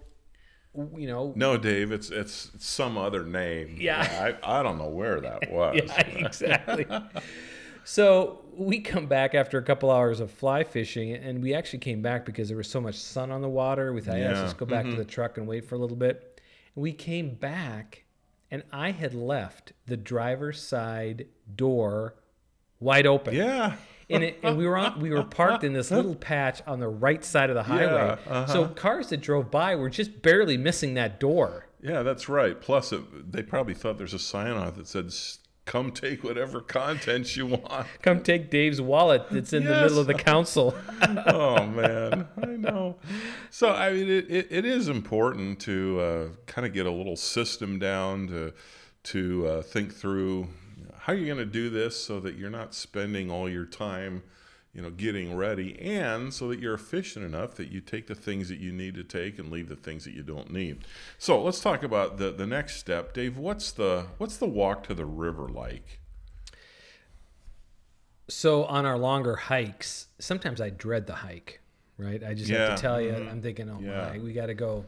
you 0.76 1.08
know. 1.08 1.34
No, 1.36 1.58
Dave. 1.58 1.92
It's 1.92 2.10
it's 2.10 2.52
some 2.60 2.98
other 2.98 3.26
name. 3.26 3.78
Yeah. 3.80 4.36
I, 4.44 4.60
I 4.60 4.64
don't 4.64 4.78
know 4.78 4.90
where 4.90 5.22
that 5.22 5.52
was. 5.52 5.82
yeah, 5.84 6.02
exactly. 6.02 6.86
so 7.84 8.42
we 8.56 8.80
come 8.80 9.08
back 9.08 9.34
after 9.36 9.58
a 9.58 9.64
couple 9.64 9.92
hours 9.92 10.20
of 10.20 10.32
fly 10.32 10.64
fishing, 10.64 11.14
and 11.14 11.42
we 11.42 11.54
actually 11.54 11.80
came 11.80 12.02
back 12.02 12.26
because 12.26 12.48
there 12.48 12.58
was 12.58 12.70
so 12.70 12.82
much 12.82 12.96
sun 12.96 13.32
on 13.32 13.42
the 13.42 13.50
water. 13.50 13.94
We 13.94 14.02
thought, 14.02 14.18
yeah, 14.18 14.30
let's 14.30 14.42
just 14.42 14.58
go 14.58 14.66
back 14.66 14.86
mm-hmm. 14.86 14.96
to 14.96 15.04
the 15.04 15.06
truck 15.06 15.38
and 15.38 15.48
wait 15.48 15.66
for 15.66 15.76
a 15.76 15.78
little 15.78 15.98
bit. 15.98 16.42
We 16.76 16.94
came 16.94 17.36
back, 17.36 18.06
and 18.50 18.64
I 18.72 18.92
had 18.92 19.14
left 19.14 19.74
the 19.86 19.98
driver's 19.98 20.62
side 20.62 21.28
door 21.56 22.16
wide 22.80 23.06
open. 23.08 23.36
Yeah. 23.36 23.76
and, 24.10 24.24
it, 24.24 24.40
and 24.44 24.58
we 24.58 24.68
were 24.68 24.78
on, 24.78 25.00
we 25.00 25.12
were 25.12 25.24
parked 25.24 25.64
in 25.64 25.74
this 25.74 25.92
little 25.92 26.16
patch 26.16 26.62
on 26.68 26.80
the 26.80 26.90
right 26.90 27.24
side 27.24 27.50
of 27.50 27.56
the 27.56 27.64
highway. 27.64 28.18
Yeah, 28.26 28.32
uh-huh. 28.34 28.48
So 28.48 28.68
cars 28.68 29.10
that 29.10 29.22
drove 29.22 29.50
by 29.50 29.76
were 29.76 29.90
just 29.90 30.22
barely 30.22 30.58
missing 30.58 30.96
that 30.96 31.20
door. 31.20 31.68
Yeah, 31.82 32.04
that's 32.04 32.30
right. 32.30 32.60
Plus, 32.60 32.92
it, 32.92 33.32
they 33.32 33.42
probably 33.42 33.74
thought 33.74 33.98
there's 33.98 34.14
a 34.14 34.20
sign 34.20 34.52
on 34.52 34.68
it 34.68 34.76
that 34.76 34.88
said 34.88 35.12
come 35.72 35.90
take 35.90 36.22
whatever 36.22 36.60
contents 36.60 37.38
you 37.38 37.46
want. 37.46 37.88
Come 38.02 38.22
take 38.22 38.50
Dave's 38.50 38.82
wallet 38.82 39.24
that's 39.32 39.54
in 39.54 39.64
yes. 39.64 39.72
the 39.72 39.82
middle 39.82 40.00
of 40.00 40.08
the 40.08 40.14
council. 40.14 40.76
oh 41.28 41.66
man, 41.66 42.28
I 42.44 42.58
know. 42.58 42.98
so 43.50 43.72
I 43.72 43.94
mean, 43.94 44.10
it, 44.10 44.30
it, 44.30 44.48
it 44.50 44.66
is 44.66 44.90
important 44.90 45.62
to 45.62 46.00
uh, 46.02 46.28
kind 46.46 46.68
of 46.68 46.74
get 46.74 46.88
a 46.88 46.92
little 46.92 47.16
system 47.16 47.80
down 47.80 48.28
to 48.28 48.54
to 49.04 49.48
uh, 49.48 49.62
think 49.62 49.94
through 49.94 50.50
how 51.00 51.14
you're 51.14 51.34
going 51.34 51.38
to 51.38 51.46
do 51.46 51.70
this 51.70 51.96
so 51.96 52.20
that 52.20 52.36
you're 52.36 52.50
not 52.50 52.76
spending 52.76 53.32
all 53.32 53.50
your 53.50 53.66
time 53.66 54.24
you 54.74 54.82
know 54.82 54.90
getting 54.90 55.36
ready 55.36 55.80
and 55.80 56.34
so 56.34 56.48
that 56.48 56.60
you're 56.60 56.74
efficient 56.74 57.26
enough 57.26 57.56
that 57.56 57.70
you 57.70 57.82
take 57.82 58.08
the 58.08 58.16
things 58.16 58.48
that 58.50 58.60
you 58.60 58.72
need 58.72 58.96
to 58.96 59.04
take 59.04 59.38
and 59.38 59.52
leave 59.52 59.68
the 59.68 59.76
things 59.76 60.06
that 60.06 60.14
you 60.14 60.24
don't 60.24 60.52
need 60.52 60.86
so 61.18 61.42
let's 61.42 61.60
talk 61.60 61.84
about 61.84 62.18
the 62.18 62.32
the 62.32 62.48
next 62.48 62.78
step 62.78 63.14
dave 63.14 63.38
what's 63.38 63.72
the 63.72 64.08
what's 64.18 64.38
the 64.38 64.46
walk 64.46 64.84
to 64.84 64.94
the 64.94 65.06
river 65.06 65.50
like 65.50 66.00
so 68.30 68.64
on 68.66 68.86
our 68.86 68.98
longer 68.98 69.36
hikes 69.36 70.08
sometimes 70.20 70.62
i 70.62 70.70
dread 70.70 71.06
the 71.06 71.16
hike 71.16 71.60
right 71.98 72.24
i 72.24 72.34
just 72.34 72.50
yeah. 72.50 72.70
have 72.70 72.76
to 72.76 72.82
tell 72.82 73.02
you 73.02 73.12
mm-hmm. 73.12 73.30
i'm 73.30 73.42
thinking 73.42 73.70
oh 73.70 73.80
yeah. 73.82 74.12
my 74.14 74.20
we 74.20 74.32
got 74.32 74.46
to 74.46 74.54
go 74.54 74.86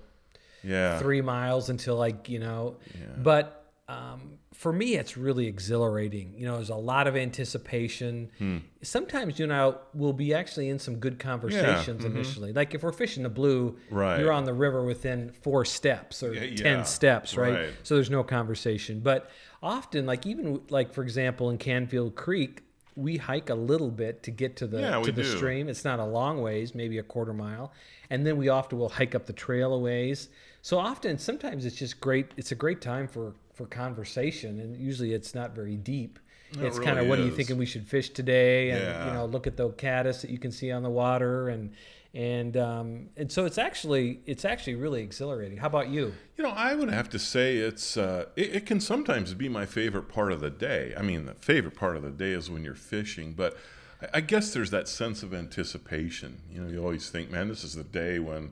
yeah 0.64 0.98
three 1.00 1.22
miles 1.22 1.70
until 1.70 1.98
like 1.98 2.30
you 2.30 2.40
know 2.40 2.78
yeah. 2.96 3.08
but 3.18 3.63
um, 3.90 4.40
for 4.54 4.72
me, 4.72 4.96
it's 4.96 5.18
really 5.18 5.46
exhilarating. 5.46 6.34
You 6.38 6.46
know, 6.46 6.56
there's 6.56 6.70
a 6.70 6.76
lot 6.76 7.06
of 7.06 7.18
anticipation. 7.18 8.32
Hmm. 8.38 8.58
Sometimes 8.82 9.38
you 9.38 9.44
and 9.44 9.54
I 9.54 9.74
will 9.94 10.14
be 10.14 10.34
actually 10.34 10.70
in 10.70 10.80
some 10.80 10.98
good 10.98 11.20
conversations 11.20 12.02
yeah. 12.02 12.08
mm-hmm. 12.08 12.18
initially. 12.18 12.54
Like 12.54 12.74
if 12.74 12.84
we're 12.84 12.94
fishing 12.94 13.24
the 13.24 13.30
blue, 13.30 13.78
right. 13.90 14.20
you're 14.20 14.32
on 14.32 14.46
the 14.46 14.54
river 14.54 14.86
within 14.86 15.32
four 15.42 15.66
steps 15.66 16.24
or 16.24 16.34
yeah, 16.34 16.56
ten 16.56 16.78
yeah. 16.80 16.84
steps, 16.84 17.36
right? 17.36 17.54
right? 17.54 17.70
So 17.84 17.96
there's 17.96 18.10
no 18.10 18.24
conversation. 18.24 19.02
But 19.02 19.30
often, 19.62 20.06
like 20.06 20.26
even 20.26 20.62
like 20.70 20.94
for 20.94 21.04
example 21.04 21.50
in 21.50 21.58
Canfield 21.58 22.16
Creek, 22.16 22.64
we 22.96 23.18
hike 23.18 23.50
a 23.50 23.56
little 23.56 23.92
bit 23.92 24.24
to 24.24 24.32
get 24.32 24.56
to 24.58 24.68
the 24.68 25.02
to 25.04 25.12
the 25.12 25.24
do. 25.24 25.36
stream. 25.36 25.68
It's 25.68 25.84
not 25.84 26.00
a 26.00 26.06
long 26.06 26.42
ways, 26.42 26.74
maybe 26.74 27.00
a 27.00 27.04
quarter 27.04 27.34
mile, 27.34 27.74
and 28.10 28.26
then 28.26 28.38
we 28.38 28.48
often 28.48 28.80
will 28.80 28.90
hike 28.90 29.14
up 29.14 29.26
the 29.26 29.34
trail 29.34 29.74
a 29.74 29.80
ways. 29.80 30.30
So 30.62 30.80
often, 30.80 31.18
sometimes 31.18 31.66
it's 31.66 31.76
just 31.76 32.00
great. 32.00 32.32
It's 32.38 32.54
a 32.54 32.56
great 32.56 32.80
time 32.80 33.10
for 33.10 33.34
for 33.54 33.66
conversation, 33.66 34.60
and 34.60 34.76
usually 34.78 35.14
it's 35.14 35.34
not 35.34 35.56
very 35.56 35.78
deep. 35.78 36.20
It 36.52 36.62
it's 36.62 36.78
really 36.78 36.86
kind 36.86 37.00
of 37.00 37.08
what 37.08 37.20
is. 37.20 37.26
are 37.26 37.30
you 37.30 37.36
thinking 37.36 37.58
we 37.58 37.66
should 37.66 37.88
fish 37.88 38.10
today, 38.10 38.72
and 38.72 38.82
yeah. 38.82 39.08
you 39.08 39.14
know 39.14 39.26
look 39.26 39.48
at 39.48 39.58
the 39.58 39.70
caddis 39.70 40.22
that 40.22 40.30
you 40.30 40.38
can 40.38 40.52
see 40.52 40.72
on 40.72 40.84
the 40.84 40.90
water, 40.90 41.50
and 41.50 41.72
and 42.14 42.58
um, 42.58 43.10
and 43.18 43.32
so 43.32 43.46
it's 43.46 43.58
actually 43.58 44.20
it's 44.26 44.46
actually 44.46 44.76
really 44.76 45.02
exhilarating. 45.02 45.58
How 45.58 45.68
about 45.68 45.90
you? 45.90 46.14
You 46.38 46.44
know, 46.44 46.52
I 46.52 46.76
would 46.76 46.92
have 46.92 47.10
to 47.10 47.20
say 47.20 47.58
it's 47.58 47.98
uh, 47.98 48.26
it, 48.36 48.56
it, 48.56 48.66
can 48.66 48.80
sometimes 48.80 49.34
be 49.34 49.50
my 49.50 49.66
favorite 49.66 50.10
part 50.10 50.32
of 50.32 50.40
the 50.40 50.52
day. 50.52 50.94
I 50.96 51.02
mean, 51.02 51.26
the 51.26 51.34
favorite 51.34 51.76
part 51.76 51.98
of 51.98 52.04
the 52.04 52.12
day 52.12 52.32
is 52.32 52.52
when 52.52 52.64
you're 52.64 52.76
fishing, 52.76 53.34
but 53.34 53.58
I, 54.02 54.08
I 54.16 54.22
guess 54.22 54.54
there's 54.54 54.70
that 54.70 54.88
sense 54.88 55.24
of 55.24 55.34
anticipation. 55.34 56.42
You 56.52 56.62
know, 56.62 56.70
you 56.70 56.84
always 56.84 57.10
think, 57.10 57.32
man, 57.32 57.48
this 57.48 57.64
is 57.64 57.74
the 57.74 57.84
day 57.84 58.20
when 58.20 58.52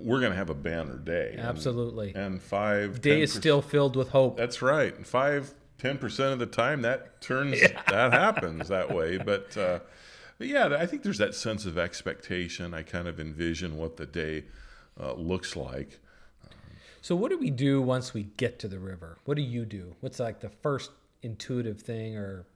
we're 0.00 0.20
going 0.20 0.32
to 0.32 0.38
have 0.38 0.50
a 0.50 0.54
banner 0.54 0.96
day. 0.96 1.36
Absolutely. 1.38 2.08
And, 2.10 2.24
and 2.24 2.42
five 2.42 3.00
day 3.00 3.22
is 3.22 3.32
still 3.32 3.62
filled 3.62 3.96
with 3.96 4.10
hope. 4.10 4.36
That's 4.36 4.62
right. 4.62 5.06
Five, 5.06 5.54
ten 5.78 5.98
percent 5.98 6.32
of 6.32 6.38
the 6.38 6.46
time 6.46 6.82
that 6.82 7.20
turns 7.20 7.60
yeah. 7.60 7.82
that 7.88 8.12
happens 8.12 8.68
that 8.68 8.94
way. 8.94 9.18
But, 9.18 9.56
uh, 9.56 9.80
but 10.38 10.48
yeah, 10.48 10.76
I 10.78 10.86
think 10.86 11.02
there's 11.02 11.18
that 11.18 11.34
sense 11.34 11.66
of 11.66 11.78
expectation. 11.78 12.74
I 12.74 12.82
kind 12.82 13.08
of 13.08 13.18
envision 13.20 13.76
what 13.76 13.96
the 13.96 14.06
day 14.06 14.44
uh, 15.00 15.14
looks 15.14 15.56
like. 15.56 16.00
So 17.00 17.14
what 17.14 17.30
do 17.30 17.38
we 17.38 17.50
do 17.50 17.80
once 17.80 18.12
we 18.12 18.24
get 18.24 18.58
to 18.60 18.68
the 18.68 18.80
river? 18.80 19.18
What 19.24 19.36
do 19.36 19.42
you 19.42 19.64
do? 19.64 19.94
What's 20.00 20.18
like 20.18 20.40
the 20.40 20.48
first 20.48 20.90
intuitive 21.22 21.80
thing 21.80 22.16
or 22.16 22.46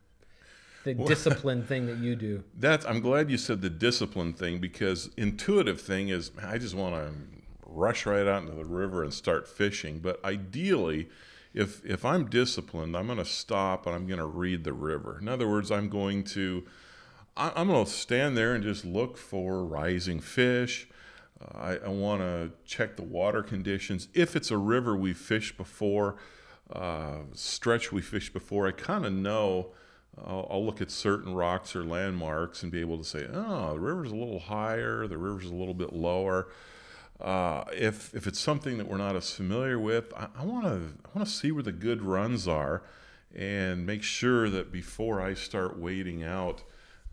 the 0.85 0.95
discipline 1.07 1.63
thing 1.63 1.87
that 1.87 1.99
you 1.99 2.17
do. 2.17 2.45
That's 2.57 2.87
I'm 2.87 3.01
glad 3.01 3.31
you 3.31 3.39
said 3.39 3.61
the 3.61 3.71
discipline 3.71 4.33
thing 4.33 4.59
because 4.59 5.11
intuitive 5.17 5.81
thing 5.81 6.09
is 6.09 6.31
I 6.43 6.59
just 6.59 6.75
want 6.75 6.95
to 6.95 7.13
rush 7.67 8.07
right 8.07 8.27
out 8.27 8.43
into 8.43 8.55
the 8.55 8.65
river 8.65 9.03
and 9.03 9.15
start 9.15 9.49
fishing. 9.49 10.01
But 10.01 10.25
ideally, 10.25 11.09
if 11.55 11.85
if 11.85 12.05
I'm 12.05 12.29
disciplined, 12.29 12.97
I'm 12.97 13.07
going 13.07 13.19
to 13.19 13.25
stop 13.25 13.87
and 13.87 13.95
I'm 13.95 14.07
going 14.07 14.19
to 14.19 14.27
read 14.27 14.65
the 14.65 14.73
river. 14.73 15.19
In 15.21 15.29
other 15.29 15.49
words, 15.49 15.71
I'm 15.71 15.89
going 15.89 16.25
to 16.25 16.65
I'm 17.37 17.69
going 17.69 17.85
to 17.85 17.91
stand 17.91 18.37
there 18.37 18.55
and 18.55 18.63
just 18.63 18.85
look 18.85 19.17
for 19.17 19.65
rising 19.65 20.21
fish. 20.21 20.89
Uh, 21.41 21.59
I, 21.59 21.77
I 21.77 21.89
want 21.89 22.21
to 22.21 22.51
check 22.67 22.97
the 22.97 23.03
water 23.03 23.43
conditions. 23.43 24.09
If 24.15 24.37
it's 24.37 24.51
a 24.51 24.59
river 24.59 24.97
we 24.97 25.15
fished 25.15 25.57
before, 25.57 26.17
uh, 26.71 27.21
stretch 27.33 27.93
we 27.93 28.03
fished 28.03 28.33
before, 28.33 28.67
I 28.67 28.73
kind 28.73 29.07
of 29.07 29.13
know 29.13 29.73
I'll, 30.25 30.47
I'll, 30.51 30.65
look 30.65 30.81
at 30.81 30.91
certain 30.91 31.35
rocks 31.35 31.75
or 31.75 31.85
landmarks 31.85 32.63
and 32.63 32.71
be 32.71 32.81
able 32.81 32.99
to 32.99 33.05
say, 33.05 33.27
oh, 33.33 33.75
the 33.75 33.81
river's 33.81 34.11
a 34.11 34.15
little 34.15 34.41
higher, 34.41 35.07
the 35.07 35.19
river's 35.19 35.47
a 35.47 35.55
little 35.55 35.75
bit 35.75 35.93
lower. 35.93 36.49
Uh, 37.21 37.65
if 37.73 38.15
if 38.15 38.27
it's 38.27 38.41
something 38.41 38.79
that 38.79 38.89
we're 38.89 38.97
not 38.97 39.15
as 39.15 39.31
familiar 39.31 39.79
with, 39.79 40.13
I 40.17 40.45
want 40.45 40.65
to 40.65 40.81
I 41.05 41.19
want 41.19 41.29
to 41.29 41.35
see 41.35 41.53
where 41.53 41.63
the 41.63 41.73
good 41.73 42.03
runs 42.03 42.49
are, 42.49 42.83
and 43.35 43.85
make 43.85 44.03
sure 44.03 44.49
that 44.49 44.73
before 44.73 45.21
I 45.21 45.35
start 45.35 45.79
wading 45.79 46.23
out, 46.23 46.63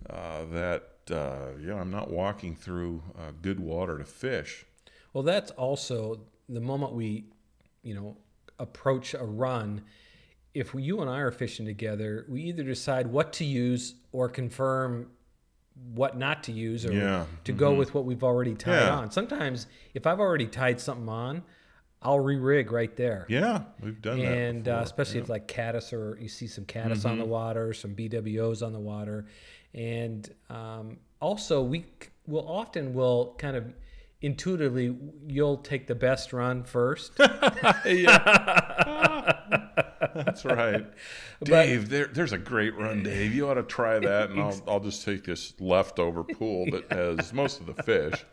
uh, 0.10 0.46
that 0.52 0.92
uh, 1.12 1.58
yeah 1.62 1.76
I'm 1.76 1.92
not 1.92 2.10
walking 2.10 2.56
through 2.56 3.04
uh, 3.18 3.32
good 3.42 3.60
water 3.60 3.98
to 3.98 4.06
fish. 4.06 4.66
Well, 5.12 5.24
that's 5.24 5.52
also 5.52 6.22
the 6.48 6.62
moment 6.62 6.94
we, 6.94 7.26
you 7.84 7.94
know, 7.94 8.18
approach 8.60 9.14
a 9.14 9.26
run 9.26 9.84
if 10.58 10.74
you 10.74 11.02
and 11.02 11.10
I 11.10 11.20
are 11.20 11.32
fishing 11.32 11.66
together, 11.66 12.26
we 12.28 12.42
either 12.44 12.64
decide 12.64 13.08
what 13.08 13.34
to 13.34 13.46
use 13.46 13.94
or 14.12 14.28
confirm 14.28 15.12
what 15.94 16.18
not 16.18 16.44
to 16.44 16.52
use 16.52 16.84
or 16.84 16.92
yeah. 16.92 17.26
to 17.44 17.52
mm-hmm. 17.52 17.60
go 17.60 17.76
with 17.76 17.94
what 17.94 18.06
we've 18.06 18.24
already 18.24 18.56
tied 18.56 18.82
yeah. 18.82 18.96
on. 18.96 19.12
Sometimes 19.12 19.68
if 19.94 20.08
I've 20.08 20.20
already 20.20 20.48
tied 20.48 20.80
something 20.80 21.08
on, 21.08 21.44
I'll 22.02 22.20
re-rig 22.20 22.72
right 22.72 22.96
there. 22.96 23.28
Yeah, 23.30 23.64
we've 23.82 24.02
done 24.02 24.20
and, 24.20 24.26
that. 24.26 24.38
And 24.38 24.68
uh, 24.68 24.82
especially 24.84 25.18
yeah. 25.18 25.24
if 25.24 25.30
like 25.30 25.48
caddis 25.48 25.94
or 25.94 26.18
you 26.20 26.28
see 26.28 26.48
some 26.48 26.66
caddis 26.66 27.00
mm-hmm. 27.00 27.10
on 27.10 27.18
the 27.20 27.24
mm-hmm. 27.24 27.32
water, 27.32 27.74
some 27.74 27.96
BWOs 27.96 28.66
on 28.66 28.74
the 28.74 28.80
water, 28.80 29.28
and 29.76 30.28
um, 30.50 30.98
also 31.22 31.62
we 31.62 31.86
will 32.26 32.48
often 32.48 32.96
will 32.96 33.36
kind 33.38 33.56
of 33.56 33.72
intuitively 34.22 34.98
you'll 35.28 35.58
take 35.58 35.86
the 35.86 35.96
best 35.96 36.34
run 36.34 36.64
first. 36.64 37.14
yeah. 37.86 39.34
That's 40.26 40.46
right. 40.46 40.86
Dave, 41.44 41.82
but, 41.84 41.90
there, 41.90 42.08
there's 42.08 42.34
a 42.34 42.38
great 42.38 42.76
run, 42.78 43.04
Dave. 43.04 43.34
You 43.34 43.50
ought 43.50 43.56
to 43.56 43.64
try 43.64 44.00
that, 44.00 44.30
and 44.30 44.42
I'll, 44.42 44.62
I'll 44.68 44.80
just 44.80 45.04
take 45.04 45.24
this 45.24 45.54
leftover 45.60 46.24
pool 46.24 46.66
that 46.72 46.92
has 46.92 47.34
most 47.34 47.60
of 47.60 47.68
the 47.68 47.84
fish. 47.84 48.26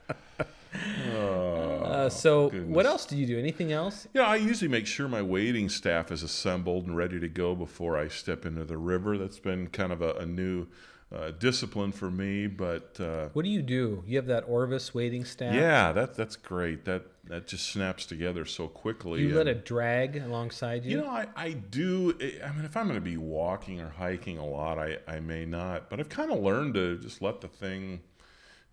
Oh, 1.15 1.83
uh, 1.85 2.09
so, 2.09 2.49
goodness. 2.51 2.75
what 2.75 2.87
else 2.87 3.07
do 3.07 3.17
you 3.17 3.27
do? 3.27 3.39
Anything 3.39 3.73
else? 3.73 4.09
Yeah, 4.13 4.23
I 4.23 4.37
usually 4.37 4.69
make 4.69 4.87
sure 4.87 5.07
my 5.07 5.23
wading 5.23 5.69
staff 5.69 6.11
is 6.11 6.23
assembled 6.23 6.87
and 6.87 6.97
ready 6.97 7.21
to 7.21 7.29
go 7.29 7.55
before 7.55 7.97
I 7.97 8.09
step 8.09 8.45
into 8.45 8.65
the 8.65 8.79
river. 8.79 9.17
That's 9.17 9.39
been 9.39 9.69
kind 9.69 9.93
of 9.93 10.03
a, 10.03 10.15
a 10.15 10.27
new 10.27 10.67
uh, 11.15 11.31
discipline 11.33 11.93
for 11.93 12.11
me. 12.11 12.47
But 12.47 12.99
uh, 13.01 13.29
what 13.33 13.45
do 13.45 13.51
you 13.51 13.63
do? 13.63 14.03
You 14.07 14.17
have 14.17 14.27
that 14.27 14.45
Orvis 14.49 14.95
waiting 14.95 15.25
staff. 15.25 15.55
Yeah, 15.55 15.93
that 15.93 16.15
that's 16.15 16.37
great. 16.37 16.85
That 16.85 17.05
that 17.25 17.47
just 17.47 17.69
snaps 17.69 18.05
together 18.07 18.45
so 18.45 18.69
quickly. 18.69 19.23
You 19.23 19.35
let 19.35 19.47
it 19.47 19.65
drag 19.65 20.17
alongside 20.17 20.85
you? 20.85 20.93
You 20.93 20.97
know, 21.03 21.09
I, 21.09 21.27
I 21.37 21.53
do. 21.53 22.15
I 22.45 22.53
mean, 22.53 22.65
if 22.65 22.77
I'm 22.77 22.87
going 22.87 22.99
to 22.99 23.01
be 23.01 23.17
walking 23.17 23.81
or 23.81 23.91
hiking 23.91 24.39
a 24.39 24.47
lot, 24.47 24.79
I, 24.79 24.99
I 25.07 25.21
may 25.21 25.45
not. 25.45 25.89
But 25.89 26.01
I've 26.01 26.09
kind 26.09 26.31
of 26.31 26.41
learned 26.41 26.75
to 26.75 26.99
just 26.99 27.23
let 27.23 27.41
the 27.41 27.49
thing, 27.49 28.01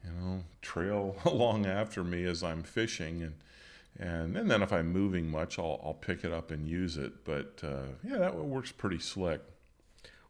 you 0.03 0.11
know, 0.11 0.43
trail 0.61 1.15
along 1.25 1.65
after 1.65 2.03
me 2.03 2.23
as 2.25 2.43
I'm 2.43 2.63
fishing. 2.63 3.21
And 3.21 3.35
and, 3.99 4.37
and 4.37 4.49
then 4.49 4.61
if 4.61 4.71
I'm 4.71 4.91
moving 4.91 5.29
much, 5.29 5.59
I'll, 5.59 5.79
I'll 5.83 5.93
pick 5.93 6.23
it 6.23 6.31
up 6.31 6.49
and 6.49 6.67
use 6.67 6.97
it. 6.97 7.23
But 7.23 7.61
uh, 7.63 7.93
yeah, 8.03 8.17
that 8.17 8.35
works 8.35 8.71
pretty 8.71 8.99
slick. 8.99 9.41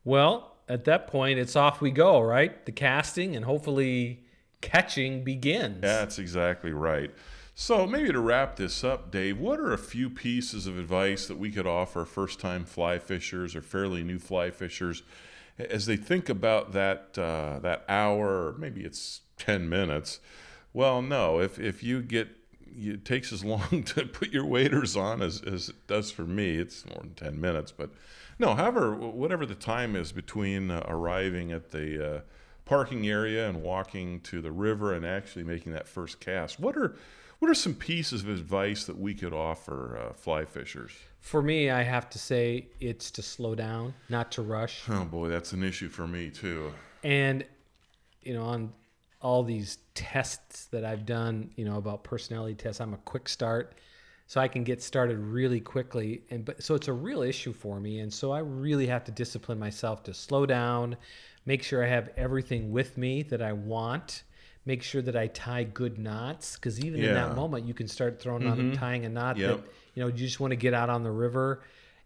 Well, 0.04 0.58
at 0.72 0.86
that 0.86 1.08
point, 1.08 1.40
it's 1.40 1.56
off 1.56 1.82
we 1.82 1.92
go, 1.92 2.22
right? 2.22 2.66
The 2.66 2.72
casting 2.72 3.36
and 3.36 3.46
hopefully 3.46 4.24
catching 4.62 5.24
begins. 5.24 5.82
That's 5.82 6.18
exactly 6.18 6.72
right. 6.72 7.12
So, 7.54 7.86
maybe 7.86 8.12
to 8.12 8.20
wrap 8.20 8.56
this 8.56 8.84
up, 8.84 9.12
Dave, 9.12 9.38
what 9.38 9.60
are 9.60 9.74
a 9.74 9.78
few 9.78 10.10
pieces 10.10 10.68
of 10.68 10.80
advice 10.80 11.28
that 11.28 11.38
we 11.38 11.52
could 11.52 11.68
offer 11.68 12.06
first 12.06 12.40
time 12.40 12.64
fly 12.64 12.98
fishers 12.98 13.56
or 13.56 13.62
fairly 13.62 14.04
new 14.04 14.18
fly 14.18 14.50
fishers 14.50 15.04
as 15.60 15.86
they 15.86 15.98
think 15.98 16.30
about 16.30 16.72
that, 16.72 17.18
uh, 17.18 17.60
that 17.60 17.84
hour, 17.90 18.56
maybe 18.58 18.82
it's 18.82 19.22
10 19.38 19.68
minutes? 19.68 20.20
Well, 20.74 21.02
no, 21.02 21.40
if, 21.40 21.60
if 21.60 21.84
you 21.84 22.02
get 22.02 22.30
it 22.78 23.06
takes 23.06 23.32
as 23.34 23.44
long 23.46 23.84
to 23.84 24.06
put 24.06 24.32
your 24.32 24.46
waders 24.46 24.96
on 24.96 25.22
as, 25.22 25.42
as 25.42 25.70
it 25.70 25.88
does 25.88 26.12
for 26.12 26.24
me. 26.24 26.58
It's 26.58 26.86
more 26.86 27.00
than 27.00 27.14
10 27.16 27.40
minutes, 27.42 27.72
but 27.72 27.92
no, 28.42 28.56
however, 28.56 28.96
whatever 28.96 29.46
the 29.46 29.56
time 29.56 29.96
is 29.96 30.12
between 30.12 30.72
uh, 30.72 30.84
arriving 30.88 31.52
at 31.52 31.70
the 31.70 32.16
uh, 32.16 32.22
parking 32.66 33.08
area 33.08 33.48
and 33.48 33.62
walking 33.62 34.20
to 34.22 34.42
the 34.42 34.52
river 34.52 34.94
and 34.94 35.06
actually 35.06 35.44
making 35.44 35.72
that 35.74 35.88
first 35.88 36.20
cast, 36.20 36.60
what 36.60 36.76
are 36.76 36.96
what 37.38 37.50
are 37.50 37.56
some 37.56 37.74
pieces 37.74 38.24
of 38.24 38.30
advice 38.30 38.84
that 38.86 39.00
we 39.00 39.14
could 39.14 39.34
offer 39.34 39.98
uh, 39.98 40.14
fly 40.14 40.46
fishers? 40.46 40.92
For 41.20 41.42
me, 41.42 41.70
I 41.70 41.84
have 41.84 42.10
to 42.12 42.20
say 42.20 42.68
it's 42.80 43.12
to 43.12 43.22
slow 43.22 43.56
down, 43.56 43.94
not 44.10 44.32
to 44.34 44.42
rush. 44.42 44.82
Oh 44.90 45.06
boy, 45.06 45.30
that's 45.30 45.54
an 45.54 45.64
issue 45.64 45.90
for 45.90 46.08
me 46.08 46.32
too. 46.32 46.74
And 47.04 47.46
you 48.24 48.34
know, 48.34 48.44
on 48.44 48.74
all 49.22 49.44
these 49.44 49.78
tests 49.94 50.66
that 50.66 50.84
I've 50.84 51.06
done, 51.06 51.52
you 51.56 51.64
know, 51.64 51.78
about 51.78 52.04
personality 52.04 52.56
tests. 52.56 52.82
I'm 52.82 52.94
a 52.94 52.98
quick 52.98 53.30
start, 53.30 53.76
so 54.32 54.40
I 54.40 54.48
can 54.48 54.64
get 54.64 54.82
started 54.82 55.18
really 55.18 55.60
quickly. 55.60 56.22
And 56.30 56.46
but 56.46 56.64
so 56.64 56.74
it's 56.74 56.88
a 56.88 56.94
real 56.94 57.22
issue 57.22 57.52
for 57.52 57.82
me, 57.82 58.00
and 58.00 58.14
so 58.14 58.32
I 58.32 58.40
really 58.40 58.88
have 58.88 59.04
to 59.04 59.12
discipline 59.12 59.60
myself 59.60 60.04
to 60.04 60.14
slow 60.14 60.46
down, 60.46 60.96
make 61.46 61.62
sure 61.62 61.84
I 61.84 61.90
have 61.90 62.12
everything 62.16 62.72
with 62.72 62.98
me 62.98 63.24
that 63.24 63.42
I 63.42 63.52
want. 63.52 64.24
Make 64.66 64.84
sure 64.84 65.02
that 65.02 65.18
I 65.18 65.28
tie 65.28 65.66
good 65.66 66.00
knots 66.00 66.56
because 66.56 66.80
even 66.80 67.04
in 67.04 67.14
that 67.14 67.36
moment, 67.36 67.66
you 67.66 67.74
can 67.74 67.90
start 67.90 68.22
throwing 68.22 68.48
on 68.48 68.58
mm-hmm. 68.58 68.72
tying 68.72 69.04
a 69.04 69.10
knot 69.10 69.36
Yep. 69.36 69.50
that 69.50 69.66
you 69.96 70.02
know 70.02 70.08
you 70.08 70.14
just 70.14 70.40
want 70.40 70.52
to 70.52 70.56
get 70.56 70.74
out 70.74 70.90
on 70.90 71.04
the 71.04 71.12
river, 71.12 71.64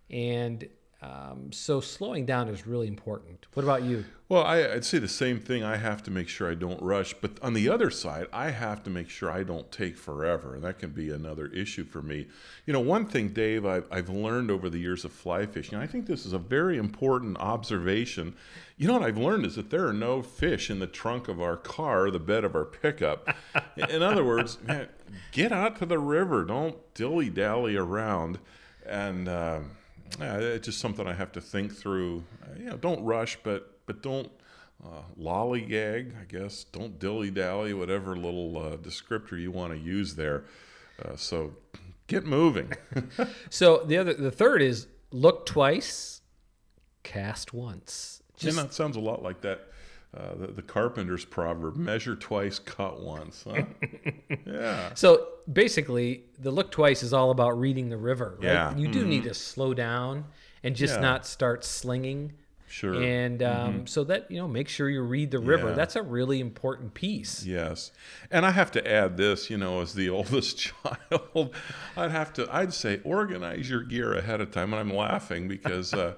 and 0.09 0.67
um, 1.01 1.51
so 1.51 1.81
slowing 1.81 2.25
down 2.25 2.47
is 2.47 2.65
really 2.65 2.87
important. 2.87 3.45
What 3.53 3.63
about 3.63 3.83
you? 3.83 4.05
Well, 4.29 4.43
I, 4.43 4.73
I'd 4.73 4.85
say 4.85 4.97
the 4.97 5.07
same 5.07 5.39
thing. 5.39 5.61
I 5.61 5.75
have 5.75 6.01
to 6.03 6.11
make 6.11 6.27
sure 6.29 6.49
I 6.49 6.55
don't 6.55 6.81
rush. 6.81 7.13
But 7.13 7.37
on 7.43 7.53
the 7.53 7.69
other 7.69 7.91
side, 7.91 8.27
I 8.31 8.49
have 8.51 8.81
to 8.83 8.89
make 8.89 9.09
sure 9.09 9.29
I 9.29 9.43
don't 9.43 9.69
take 9.71 9.97
forever. 9.97 10.55
And 10.55 10.63
that 10.63 10.79
can 10.79 10.91
be 10.91 11.11
another 11.11 11.47
issue 11.47 11.83
for 11.83 12.01
me. 12.01 12.27
You 12.65 12.73
know, 12.73 12.79
one 12.79 13.05
thing, 13.05 13.29
Dave, 13.29 13.65
I've, 13.65 13.85
I've 13.91 14.09
learned 14.09 14.49
over 14.49 14.69
the 14.69 14.79
years 14.79 15.05
of 15.05 15.11
fly 15.11 15.45
fishing, 15.45 15.77
I 15.77 15.85
think 15.85 16.07
this 16.07 16.25
is 16.25 16.33
a 16.33 16.39
very 16.39 16.77
important 16.77 17.37
observation. 17.37 18.33
You 18.77 18.87
know 18.87 18.93
what 18.93 19.03
I've 19.03 19.17
learned 19.17 19.45
is 19.45 19.55
that 19.57 19.69
there 19.69 19.87
are 19.87 19.93
no 19.93 20.21
fish 20.21 20.71
in 20.71 20.79
the 20.79 20.87
trunk 20.87 21.27
of 21.27 21.41
our 21.41 21.57
car, 21.57 22.09
the 22.09 22.19
bed 22.19 22.45
of 22.45 22.55
our 22.55 22.65
pickup. 22.65 23.29
in 23.77 24.01
other 24.01 24.23
words, 24.23 24.57
man, 24.63 24.87
get 25.31 25.51
out 25.51 25.77
to 25.79 25.85
the 25.85 25.99
river. 25.99 26.45
Don't 26.45 26.77
dilly 26.95 27.29
dally 27.29 27.75
around. 27.75 28.39
And, 28.87 29.27
uh, 29.27 29.59
yeah, 30.19 30.37
it's 30.37 30.65
just 30.65 30.79
something 30.79 31.07
I 31.07 31.13
have 31.13 31.31
to 31.33 31.41
think 31.41 31.75
through. 31.75 32.23
Uh, 32.43 32.59
you 32.59 32.65
know, 32.65 32.77
don't 32.77 33.03
rush, 33.03 33.37
but 33.43 33.79
but 33.85 34.01
don't 34.01 34.31
uh, 34.83 35.01
lollygag. 35.19 36.13
I 36.19 36.25
guess 36.25 36.63
don't 36.63 36.99
dilly 36.99 37.31
dally. 37.31 37.73
Whatever 37.73 38.15
little 38.15 38.57
uh, 38.57 38.77
descriptor 38.77 39.39
you 39.39 39.51
want 39.51 39.73
to 39.73 39.79
use 39.79 40.15
there. 40.15 40.45
Uh, 41.03 41.15
so 41.15 41.53
get 42.07 42.25
moving. 42.25 42.71
So 43.49 43.83
the 43.85 43.97
other, 43.97 44.13
the 44.13 44.31
third 44.31 44.61
is 44.61 44.87
look 45.11 45.45
twice, 45.45 46.21
cast 47.03 47.53
once. 47.53 48.21
and 48.41 48.57
that 48.57 48.73
sounds 48.73 48.97
a 48.97 48.99
lot 48.99 49.23
like 49.23 49.41
that. 49.41 49.69
Uh, 50.15 50.33
the, 50.35 50.47
the 50.47 50.61
carpenter's 50.61 51.25
proverb: 51.25 51.75
"Measure 51.75 52.15
twice, 52.15 52.57
cut 52.59 53.01
once." 53.01 53.43
Huh? 53.47 53.63
yeah. 54.45 54.93
So 54.93 55.27
basically, 55.51 56.23
the 56.39 56.51
look 56.51 56.71
twice 56.71 57.03
is 57.03 57.11
all 57.13 57.31
about 57.31 57.59
reading 57.59 57.89
the 57.89 57.97
river. 57.97 58.35
Right? 58.39 58.45
Yeah. 58.45 58.75
You 58.77 58.87
do 58.87 59.05
need 59.05 59.23
to 59.23 59.33
slow 59.33 59.73
down 59.73 60.25
and 60.63 60.75
just 60.75 60.95
Yeah. 60.95 61.01
not 61.01 61.25
start 61.25 61.65
slinging. 61.65 62.33
Sure. 62.67 62.95
And 63.01 63.43
um, 63.43 63.87
so 63.87 64.03
that 64.05 64.29
you 64.31 64.37
know, 64.37 64.47
make 64.47 64.67
sure 64.67 64.89
you 64.89 65.01
read 65.01 65.31
the 65.31 65.39
river. 65.39 65.69
Yeah. 65.69 65.75
That's 65.75 65.95
a 65.95 66.01
really 66.01 66.39
important 66.39 66.93
piece. 66.93 67.45
Yes, 67.45 67.91
and 68.31 68.45
I 68.45 68.51
have 68.51 68.71
to 68.71 68.85
add 68.91 69.17
this. 69.17 69.49
You 69.49 69.57
know, 69.57 69.81
as 69.81 69.93
the 69.93 70.09
oldest 70.17 70.57
child, 70.57 71.53
I'd 71.95 72.11
have 72.11 72.33
to. 72.33 72.47
I'd 72.53 72.73
say 72.73 73.01
organize 73.03 73.69
your 73.69 73.83
gear 73.83 74.13
ahead 74.13 74.41
of 74.41 74.51
time, 74.51 74.73
and 74.73 74.79
I'm 74.79 74.95
laughing 74.95 75.47
because 75.47 75.93
uh, 75.93 76.15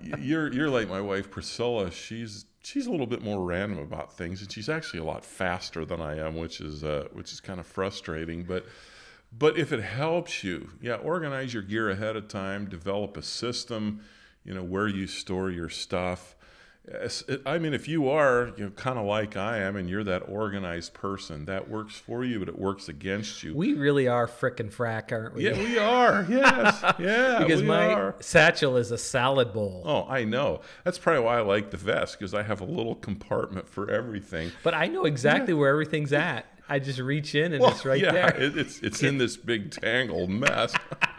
you're 0.00 0.52
you're 0.52 0.70
like 0.70 0.88
my 0.88 1.00
wife 1.00 1.30
Priscilla. 1.30 1.90
She's 1.90 2.46
she's 2.62 2.86
a 2.86 2.90
little 2.90 3.06
bit 3.06 3.22
more 3.22 3.44
random 3.44 3.78
about 3.78 4.12
things, 4.12 4.40
and 4.40 4.50
she's 4.50 4.68
actually 4.68 5.00
a 5.00 5.04
lot 5.04 5.24
faster 5.24 5.84
than 5.84 6.00
I 6.00 6.18
am, 6.18 6.36
which 6.36 6.60
is 6.60 6.84
uh, 6.84 7.08
which 7.12 7.32
is 7.32 7.40
kind 7.40 7.60
of 7.60 7.66
frustrating. 7.66 8.44
But 8.44 8.66
but 9.36 9.58
if 9.58 9.72
it 9.72 9.82
helps 9.82 10.42
you, 10.42 10.70
yeah, 10.80 10.94
organize 10.94 11.52
your 11.52 11.62
gear 11.62 11.90
ahead 11.90 12.16
of 12.16 12.28
time. 12.28 12.68
Develop 12.68 13.16
a 13.16 13.22
system. 13.22 14.00
You 14.44 14.54
know 14.54 14.62
where 14.62 14.88
you 14.88 15.06
store 15.06 15.50
your 15.50 15.68
stuff. 15.68 16.34
I 17.44 17.58
mean, 17.58 17.74
if 17.74 17.86
you 17.86 18.08
are, 18.08 18.52
you 18.56 18.64
know, 18.64 18.70
kind 18.70 18.98
of 18.98 19.04
like 19.04 19.36
I 19.36 19.58
am, 19.58 19.76
and 19.76 19.90
you're 19.90 20.04
that 20.04 20.22
organized 20.28 20.94
person, 20.94 21.44
that 21.44 21.68
works 21.68 21.96
for 21.98 22.24
you, 22.24 22.38
but 22.38 22.48
it 22.48 22.58
works 22.58 22.88
against 22.88 23.42
you. 23.42 23.54
We 23.54 23.74
really 23.74 24.08
are 24.08 24.26
frickin' 24.26 24.72
frack, 24.72 25.12
aren't 25.12 25.34
we? 25.34 25.44
yeah, 25.44 25.58
we 25.58 25.78
are. 25.78 26.24
Yes, 26.30 26.82
yeah, 26.98 27.38
because 27.46 27.62
my 27.62 27.92
are. 27.92 28.14
satchel 28.20 28.76
is 28.76 28.90
a 28.90 28.98
salad 28.98 29.52
bowl. 29.52 29.82
Oh, 29.84 30.06
I 30.08 30.24
know. 30.24 30.60
That's 30.84 30.98
probably 30.98 31.22
why 31.24 31.38
I 31.38 31.40
like 31.42 31.70
the 31.70 31.76
vest 31.76 32.18
because 32.18 32.32
I 32.32 32.42
have 32.42 32.60
a 32.60 32.64
little 32.64 32.94
compartment 32.94 33.68
for 33.68 33.90
everything. 33.90 34.52
But 34.62 34.72
I 34.74 34.86
know 34.86 35.04
exactly 35.04 35.52
where 35.54 35.68
everything's 35.70 36.12
at. 36.12 36.46
I 36.70 36.78
just 36.78 36.98
reach 37.00 37.34
in 37.34 37.52
and 37.54 37.62
Well, 37.62 37.70
it's 37.72 37.84
right 37.84 38.00
yeah, 38.00 38.12
there. 38.12 38.36
it- 38.40 38.56
it's 38.58 38.78
it's 38.80 39.02
in 39.02 39.18
this 39.18 39.36
big 39.36 39.70
tangled 39.72 40.30
mess. 40.30 40.74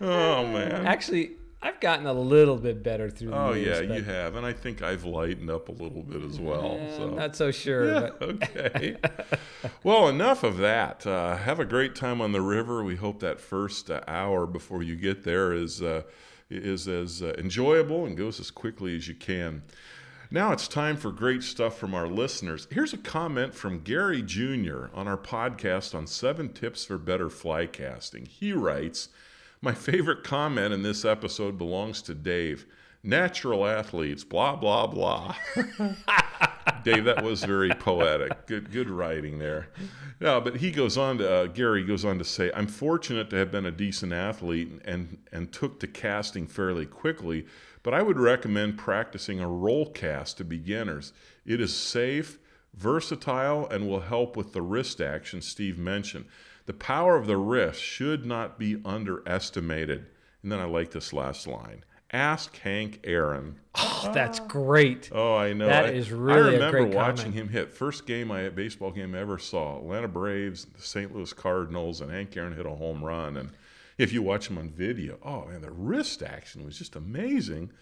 oh 0.00 0.46
man. 0.46 0.86
Actually, 0.86 1.32
I've 1.64 1.80
gotten 1.80 2.06
a 2.06 2.12
little 2.12 2.56
bit 2.58 2.82
better 2.82 3.08
through 3.08 3.30
the 3.30 3.38
Oh 3.38 3.52
years. 3.54 3.88
yeah, 3.88 3.96
you 3.96 4.02
have, 4.04 4.36
and 4.36 4.44
I 4.44 4.52
think 4.52 4.82
I've 4.82 5.04
lightened 5.04 5.48
up 5.48 5.70
a 5.70 5.72
little 5.72 6.02
bit 6.02 6.22
as 6.22 6.38
well. 6.38 6.78
So 6.96 7.08
not 7.08 7.34
so 7.34 7.50
sure. 7.50 7.86
Yeah, 7.90 8.10
okay. 8.20 8.96
well, 9.82 10.08
enough 10.08 10.42
of 10.42 10.58
that. 10.58 11.06
Uh, 11.06 11.36
have 11.38 11.60
a 11.60 11.64
great 11.64 11.94
time 11.94 12.20
on 12.20 12.32
the 12.32 12.42
river. 12.42 12.84
We 12.84 12.96
hope 12.96 13.20
that 13.20 13.40
first 13.40 13.90
uh, 13.90 14.02
hour 14.06 14.46
before 14.46 14.82
you 14.82 14.94
get 14.94 15.24
there 15.24 15.54
is 15.54 15.80
uh, 15.80 16.02
is 16.50 16.86
as 16.86 17.22
uh, 17.22 17.32
enjoyable 17.38 18.04
and 18.04 18.14
goes 18.14 18.38
as 18.40 18.50
quickly 18.50 18.94
as 18.94 19.08
you 19.08 19.14
can. 19.14 19.62
Now 20.30 20.52
it's 20.52 20.68
time 20.68 20.96
for 20.98 21.12
great 21.12 21.42
stuff 21.42 21.78
from 21.78 21.94
our 21.94 22.06
listeners. 22.08 22.66
Here's 22.70 22.92
a 22.92 22.98
comment 22.98 23.54
from 23.54 23.80
Gary 23.80 24.20
Jr. 24.20 24.86
on 24.92 25.08
our 25.08 25.16
podcast 25.16 25.94
on 25.94 26.06
seven 26.06 26.52
tips 26.52 26.84
for 26.84 26.98
better 26.98 27.30
fly 27.30 27.66
casting. 27.66 28.26
He 28.26 28.52
writes, 28.52 29.08
My 29.64 29.72
favorite 29.72 30.24
comment 30.24 30.74
in 30.74 30.82
this 30.82 31.06
episode 31.06 31.56
belongs 31.56 32.02
to 32.02 32.14
Dave. 32.14 32.66
Natural 33.02 33.66
athletes, 33.66 34.22
blah, 34.22 34.56
blah, 34.56 34.86
blah. 34.86 35.34
Dave, 36.84 37.04
that 37.04 37.24
was 37.24 37.42
very 37.42 37.70
poetic. 37.70 38.46
Good, 38.46 38.70
good 38.70 38.90
writing 38.90 39.38
there. 39.38 39.68
No, 40.20 40.38
but 40.38 40.56
he 40.56 40.70
goes 40.70 40.98
on 40.98 41.16
to 41.16 41.32
uh, 41.32 41.46
Gary 41.46 41.82
goes 41.82 42.04
on 42.04 42.18
to 42.18 42.26
say, 42.26 42.50
"I'm 42.54 42.66
fortunate 42.66 43.30
to 43.30 43.36
have 43.36 43.50
been 43.50 43.64
a 43.64 43.70
decent 43.70 44.12
athlete 44.12 44.82
and 44.84 45.16
and 45.32 45.50
took 45.50 45.80
to 45.80 45.86
casting 45.86 46.46
fairly 46.46 46.84
quickly, 46.84 47.46
but 47.82 47.94
I 47.94 48.02
would 48.02 48.18
recommend 48.18 48.76
practicing 48.76 49.40
a 49.40 49.48
roll 49.48 49.90
cast 49.90 50.36
to 50.38 50.44
beginners. 50.44 51.14
It 51.46 51.58
is 51.58 51.74
safe, 51.74 52.38
versatile, 52.74 53.66
and 53.70 53.88
will 53.88 54.00
help 54.00 54.36
with 54.36 54.52
the 54.52 54.60
wrist 54.60 55.00
action 55.00 55.40
Steve 55.40 55.78
mentioned. 55.78 56.26
The 56.66 56.72
power 56.72 57.16
of 57.16 57.26
the 57.26 57.36
wrist 57.36 57.82
should 57.82 58.24
not 58.24 58.58
be 58.58 58.80
underestimated." 58.84 60.06
And 60.42 60.52
then 60.52 60.60
I 60.60 60.64
like 60.64 60.90
this 60.90 61.12
last 61.12 61.46
line. 61.46 61.84
Ask 62.12 62.56
Hank 62.58 63.00
Aaron. 63.04 63.56
oh, 63.74 64.10
that's 64.14 64.38
great. 64.38 65.10
Oh, 65.12 65.34
I 65.34 65.52
know. 65.52 65.66
That 65.66 65.86
I, 65.86 65.88
is 65.88 66.12
I 66.12 66.14
really 66.14 66.56
a 66.56 66.60
remember 66.60 66.84
watching 66.86 67.32
comment. 67.32 67.34
him 67.34 67.48
hit 67.48 67.72
first 67.72 68.06
game 68.06 68.30
I 68.30 68.48
baseball 68.50 68.92
game 68.92 69.14
I 69.14 69.18
ever 69.18 69.38
saw. 69.38 69.78
Atlanta 69.78 70.06
Braves, 70.06 70.66
the 70.66 70.80
St. 70.80 71.14
Louis 71.14 71.32
Cardinals, 71.32 72.00
and 72.00 72.12
Hank 72.12 72.36
Aaron 72.36 72.54
hit 72.54 72.66
a 72.66 72.70
home 72.70 73.02
run. 73.02 73.36
And 73.36 73.50
if 73.98 74.12
you 74.12 74.22
watch 74.22 74.48
him 74.48 74.58
on 74.58 74.70
video, 74.70 75.18
oh 75.24 75.46
man, 75.46 75.62
the 75.62 75.72
wrist 75.72 76.22
action 76.22 76.64
was 76.64 76.78
just 76.78 76.94
amazing. 76.94 77.72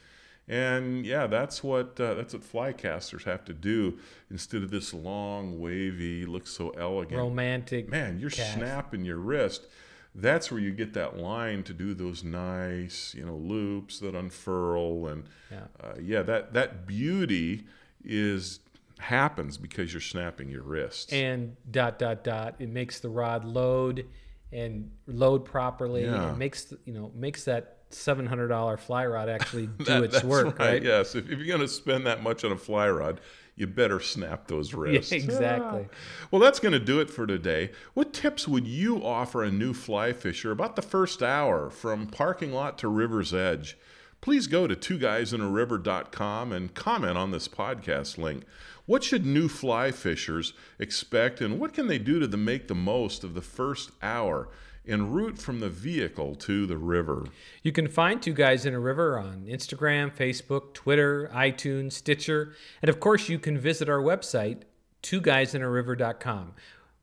And 0.49 1.07
yeah, 1.07 1.27
that's 1.29 1.63
what 1.63 1.99
uh, 2.01 2.15
that's 2.15 2.35
what 2.35 2.43
flycasters 2.43 3.25
have 3.25 3.45
to 3.45 3.53
do 3.53 3.99
instead 4.31 4.63
of 4.63 4.71
this 4.71 4.93
long, 4.93 5.61
wavy, 5.61 6.27
looks 6.27 6.51
so 6.51 6.71
elegant. 6.71 7.19
Romantic. 7.21 7.89
Man, 7.89 8.19
you're 8.19 8.31
cast. 8.31 8.55
snapping 8.55 9.05
your 9.05 9.19
wrist. 9.19 9.67
That's 10.15 10.51
where 10.51 10.61
you 10.61 10.73
get 10.73 10.93
that 10.95 11.17
line 11.17 11.63
to 11.63 11.73
do 11.73 11.95
those 11.95 12.23
nice, 12.23 13.15
you 13.17 13.25
know, 13.25 13.37
loops 13.37 13.99
that 14.01 14.15
unfurl, 14.15 15.07
and 15.07 15.25
Yeah. 15.51 15.61
uh, 15.81 15.95
yeah, 16.01 16.23
that 16.23 16.53
that 16.55 16.87
beauty 16.87 17.65
is 18.05 18.61
happens 18.99 19.57
because 19.59 19.93
you're 19.95 20.01
snapping 20.01 20.49
your 20.51 20.63
wrists. 20.63 21.13
and 21.13 21.57
dot 21.71 21.99
dot 21.99 22.25
dot. 22.25 22.57
It 22.59 22.69
makes 22.69 22.99
the 23.01 23.09
rod 23.09 23.45
load 23.45 24.07
and 24.53 24.91
load 25.07 25.45
properly. 25.45 26.05
Yeah. 26.05 26.33
It 26.33 26.37
makes 26.37 26.75
you 26.85 26.93
know 26.93 27.11
makes 27.15 27.45
that 27.45 27.79
seven 27.95 28.27
hundred 28.27 28.49
dollar 28.49 28.77
fly 28.77 29.07
rod 29.07 29.29
actually 29.29 29.67
do 29.79 29.85
That- 29.85 30.05
its 30.05 30.25
work, 30.25 30.59
right? 30.59 30.83
Yes, 30.83 31.15
if, 31.15 31.25
if 31.31 31.39
you're 31.39 31.47
going 31.47 31.61
to 31.61 31.69
spend 31.69 32.07
that 32.07 32.23
much 32.23 32.45
on 32.45 32.53
a 32.53 32.57
fly 32.57 32.89
rod, 32.89 33.21
you 33.57 33.67
better 33.67 34.01
snap 34.01 34.49
those 34.49 34.75
wrists. 34.75 35.13
exactly. 35.13 35.87
Ah. 35.91 35.97
Well, 36.31 36.41
that's 36.41 36.59
going 36.59 36.73
to 36.73 36.79
do 36.81 37.01
it 37.01 37.11
for 37.11 37.27
today. 37.27 37.71
What 37.95 38.13
tips 38.13 38.49
would 38.49 38.67
you 38.67 39.05
offer 39.05 39.43
a 39.43 39.51
new 39.51 39.75
fly 39.75 40.13
fisher 40.13 40.51
about 40.51 40.77
the 40.77 40.83
first 40.83 41.23
hour 41.23 41.71
from 41.71 42.07
parking 42.07 42.53
lot 42.53 42.79
to 42.79 42.89
river's 42.89 43.35
edge? 43.35 43.77
Please 44.21 44.47
go 44.47 44.67
to 44.69 44.77
two 44.77 44.99
guysinariver.com 44.99 46.53
and 46.53 46.75
comment 46.75 47.19
on 47.19 47.31
this 47.31 47.49
podcast 47.49 48.19
link. 48.19 48.45
What 48.87 49.05
should 49.05 49.27
new 49.27 49.49
fly 49.49 49.91
fishers 49.91 50.53
expect 50.79 51.41
and 51.41 51.59
what 51.59 51.73
can 51.73 51.87
they 51.87 51.99
do 51.99 52.19
to 52.21 52.27
the, 52.27 52.37
make 52.37 52.69
the 52.69 52.75
most 52.75 53.25
of 53.25 53.35
the 53.35 53.43
first 53.43 53.91
hour 54.03 54.49
en 54.87 55.11
route 55.11 55.39
from 55.39 55.61
the 55.61 55.69
vehicle 55.69 56.35
to 56.35 56.67
the 56.67 56.77
river? 56.77 57.25
You 57.63 57.73
can 57.73 57.89
find 57.89 58.21
Two 58.21 58.33
Guys 58.33 58.67
in 58.67 58.75
a 58.75 58.81
River 58.81 59.19
on 59.19 59.47
Instagram, 59.47 60.15
Facebook, 60.15 60.75
Twitter, 60.75 61.31
iTunes, 61.35 61.93
Stitcher, 61.93 62.55
and 62.81 62.89
of 62.89 63.01
course, 63.01 63.29
you 63.29 63.39
can 63.39 63.59
visit 63.59 63.89
our 63.89 64.01
website, 64.01 64.63
twoguysinariver.com, 65.03 66.55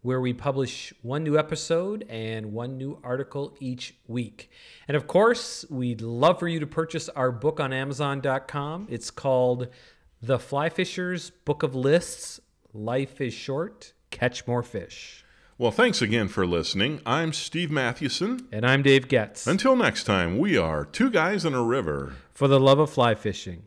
where 0.01 0.21
we 0.21 0.33
publish 0.33 0.93
one 1.01 1.23
new 1.23 1.37
episode 1.37 2.05
and 2.09 2.53
one 2.53 2.77
new 2.77 2.99
article 3.03 3.55
each 3.59 3.95
week. 4.07 4.49
And 4.87 4.95
of 4.95 5.07
course, 5.07 5.65
we'd 5.69 6.01
love 6.01 6.39
for 6.39 6.47
you 6.47 6.59
to 6.59 6.67
purchase 6.67 7.09
our 7.09 7.31
book 7.31 7.59
on 7.59 7.73
Amazon.com. 7.73 8.87
It's 8.89 9.11
called 9.11 9.67
The 10.21 10.39
Fly 10.39 10.69
Fisher's 10.69 11.29
Book 11.29 11.63
of 11.63 11.75
Lists 11.75 12.39
Life 12.73 13.19
is 13.19 13.33
Short, 13.33 13.93
Catch 14.11 14.45
More 14.45 14.63
Fish. 14.63 15.25
Well, 15.59 15.71
thanks 15.71 16.01
again 16.01 16.29
for 16.29 16.47
listening. 16.47 17.01
I'm 17.05 17.33
Steve 17.33 17.69
Mathewson. 17.69 18.47
And 18.49 18.65
I'm 18.65 18.81
Dave 18.81 19.09
Getz. 19.09 19.45
Until 19.45 19.75
next 19.75 20.05
time, 20.05 20.37
we 20.37 20.55
are 20.55 20.85
Two 20.85 21.09
Guys 21.09 21.43
in 21.43 21.53
a 21.53 21.61
River. 21.61 22.13
For 22.31 22.47
the 22.47 22.61
love 22.61 22.79
of 22.79 22.89
fly 22.89 23.13
fishing. 23.13 23.63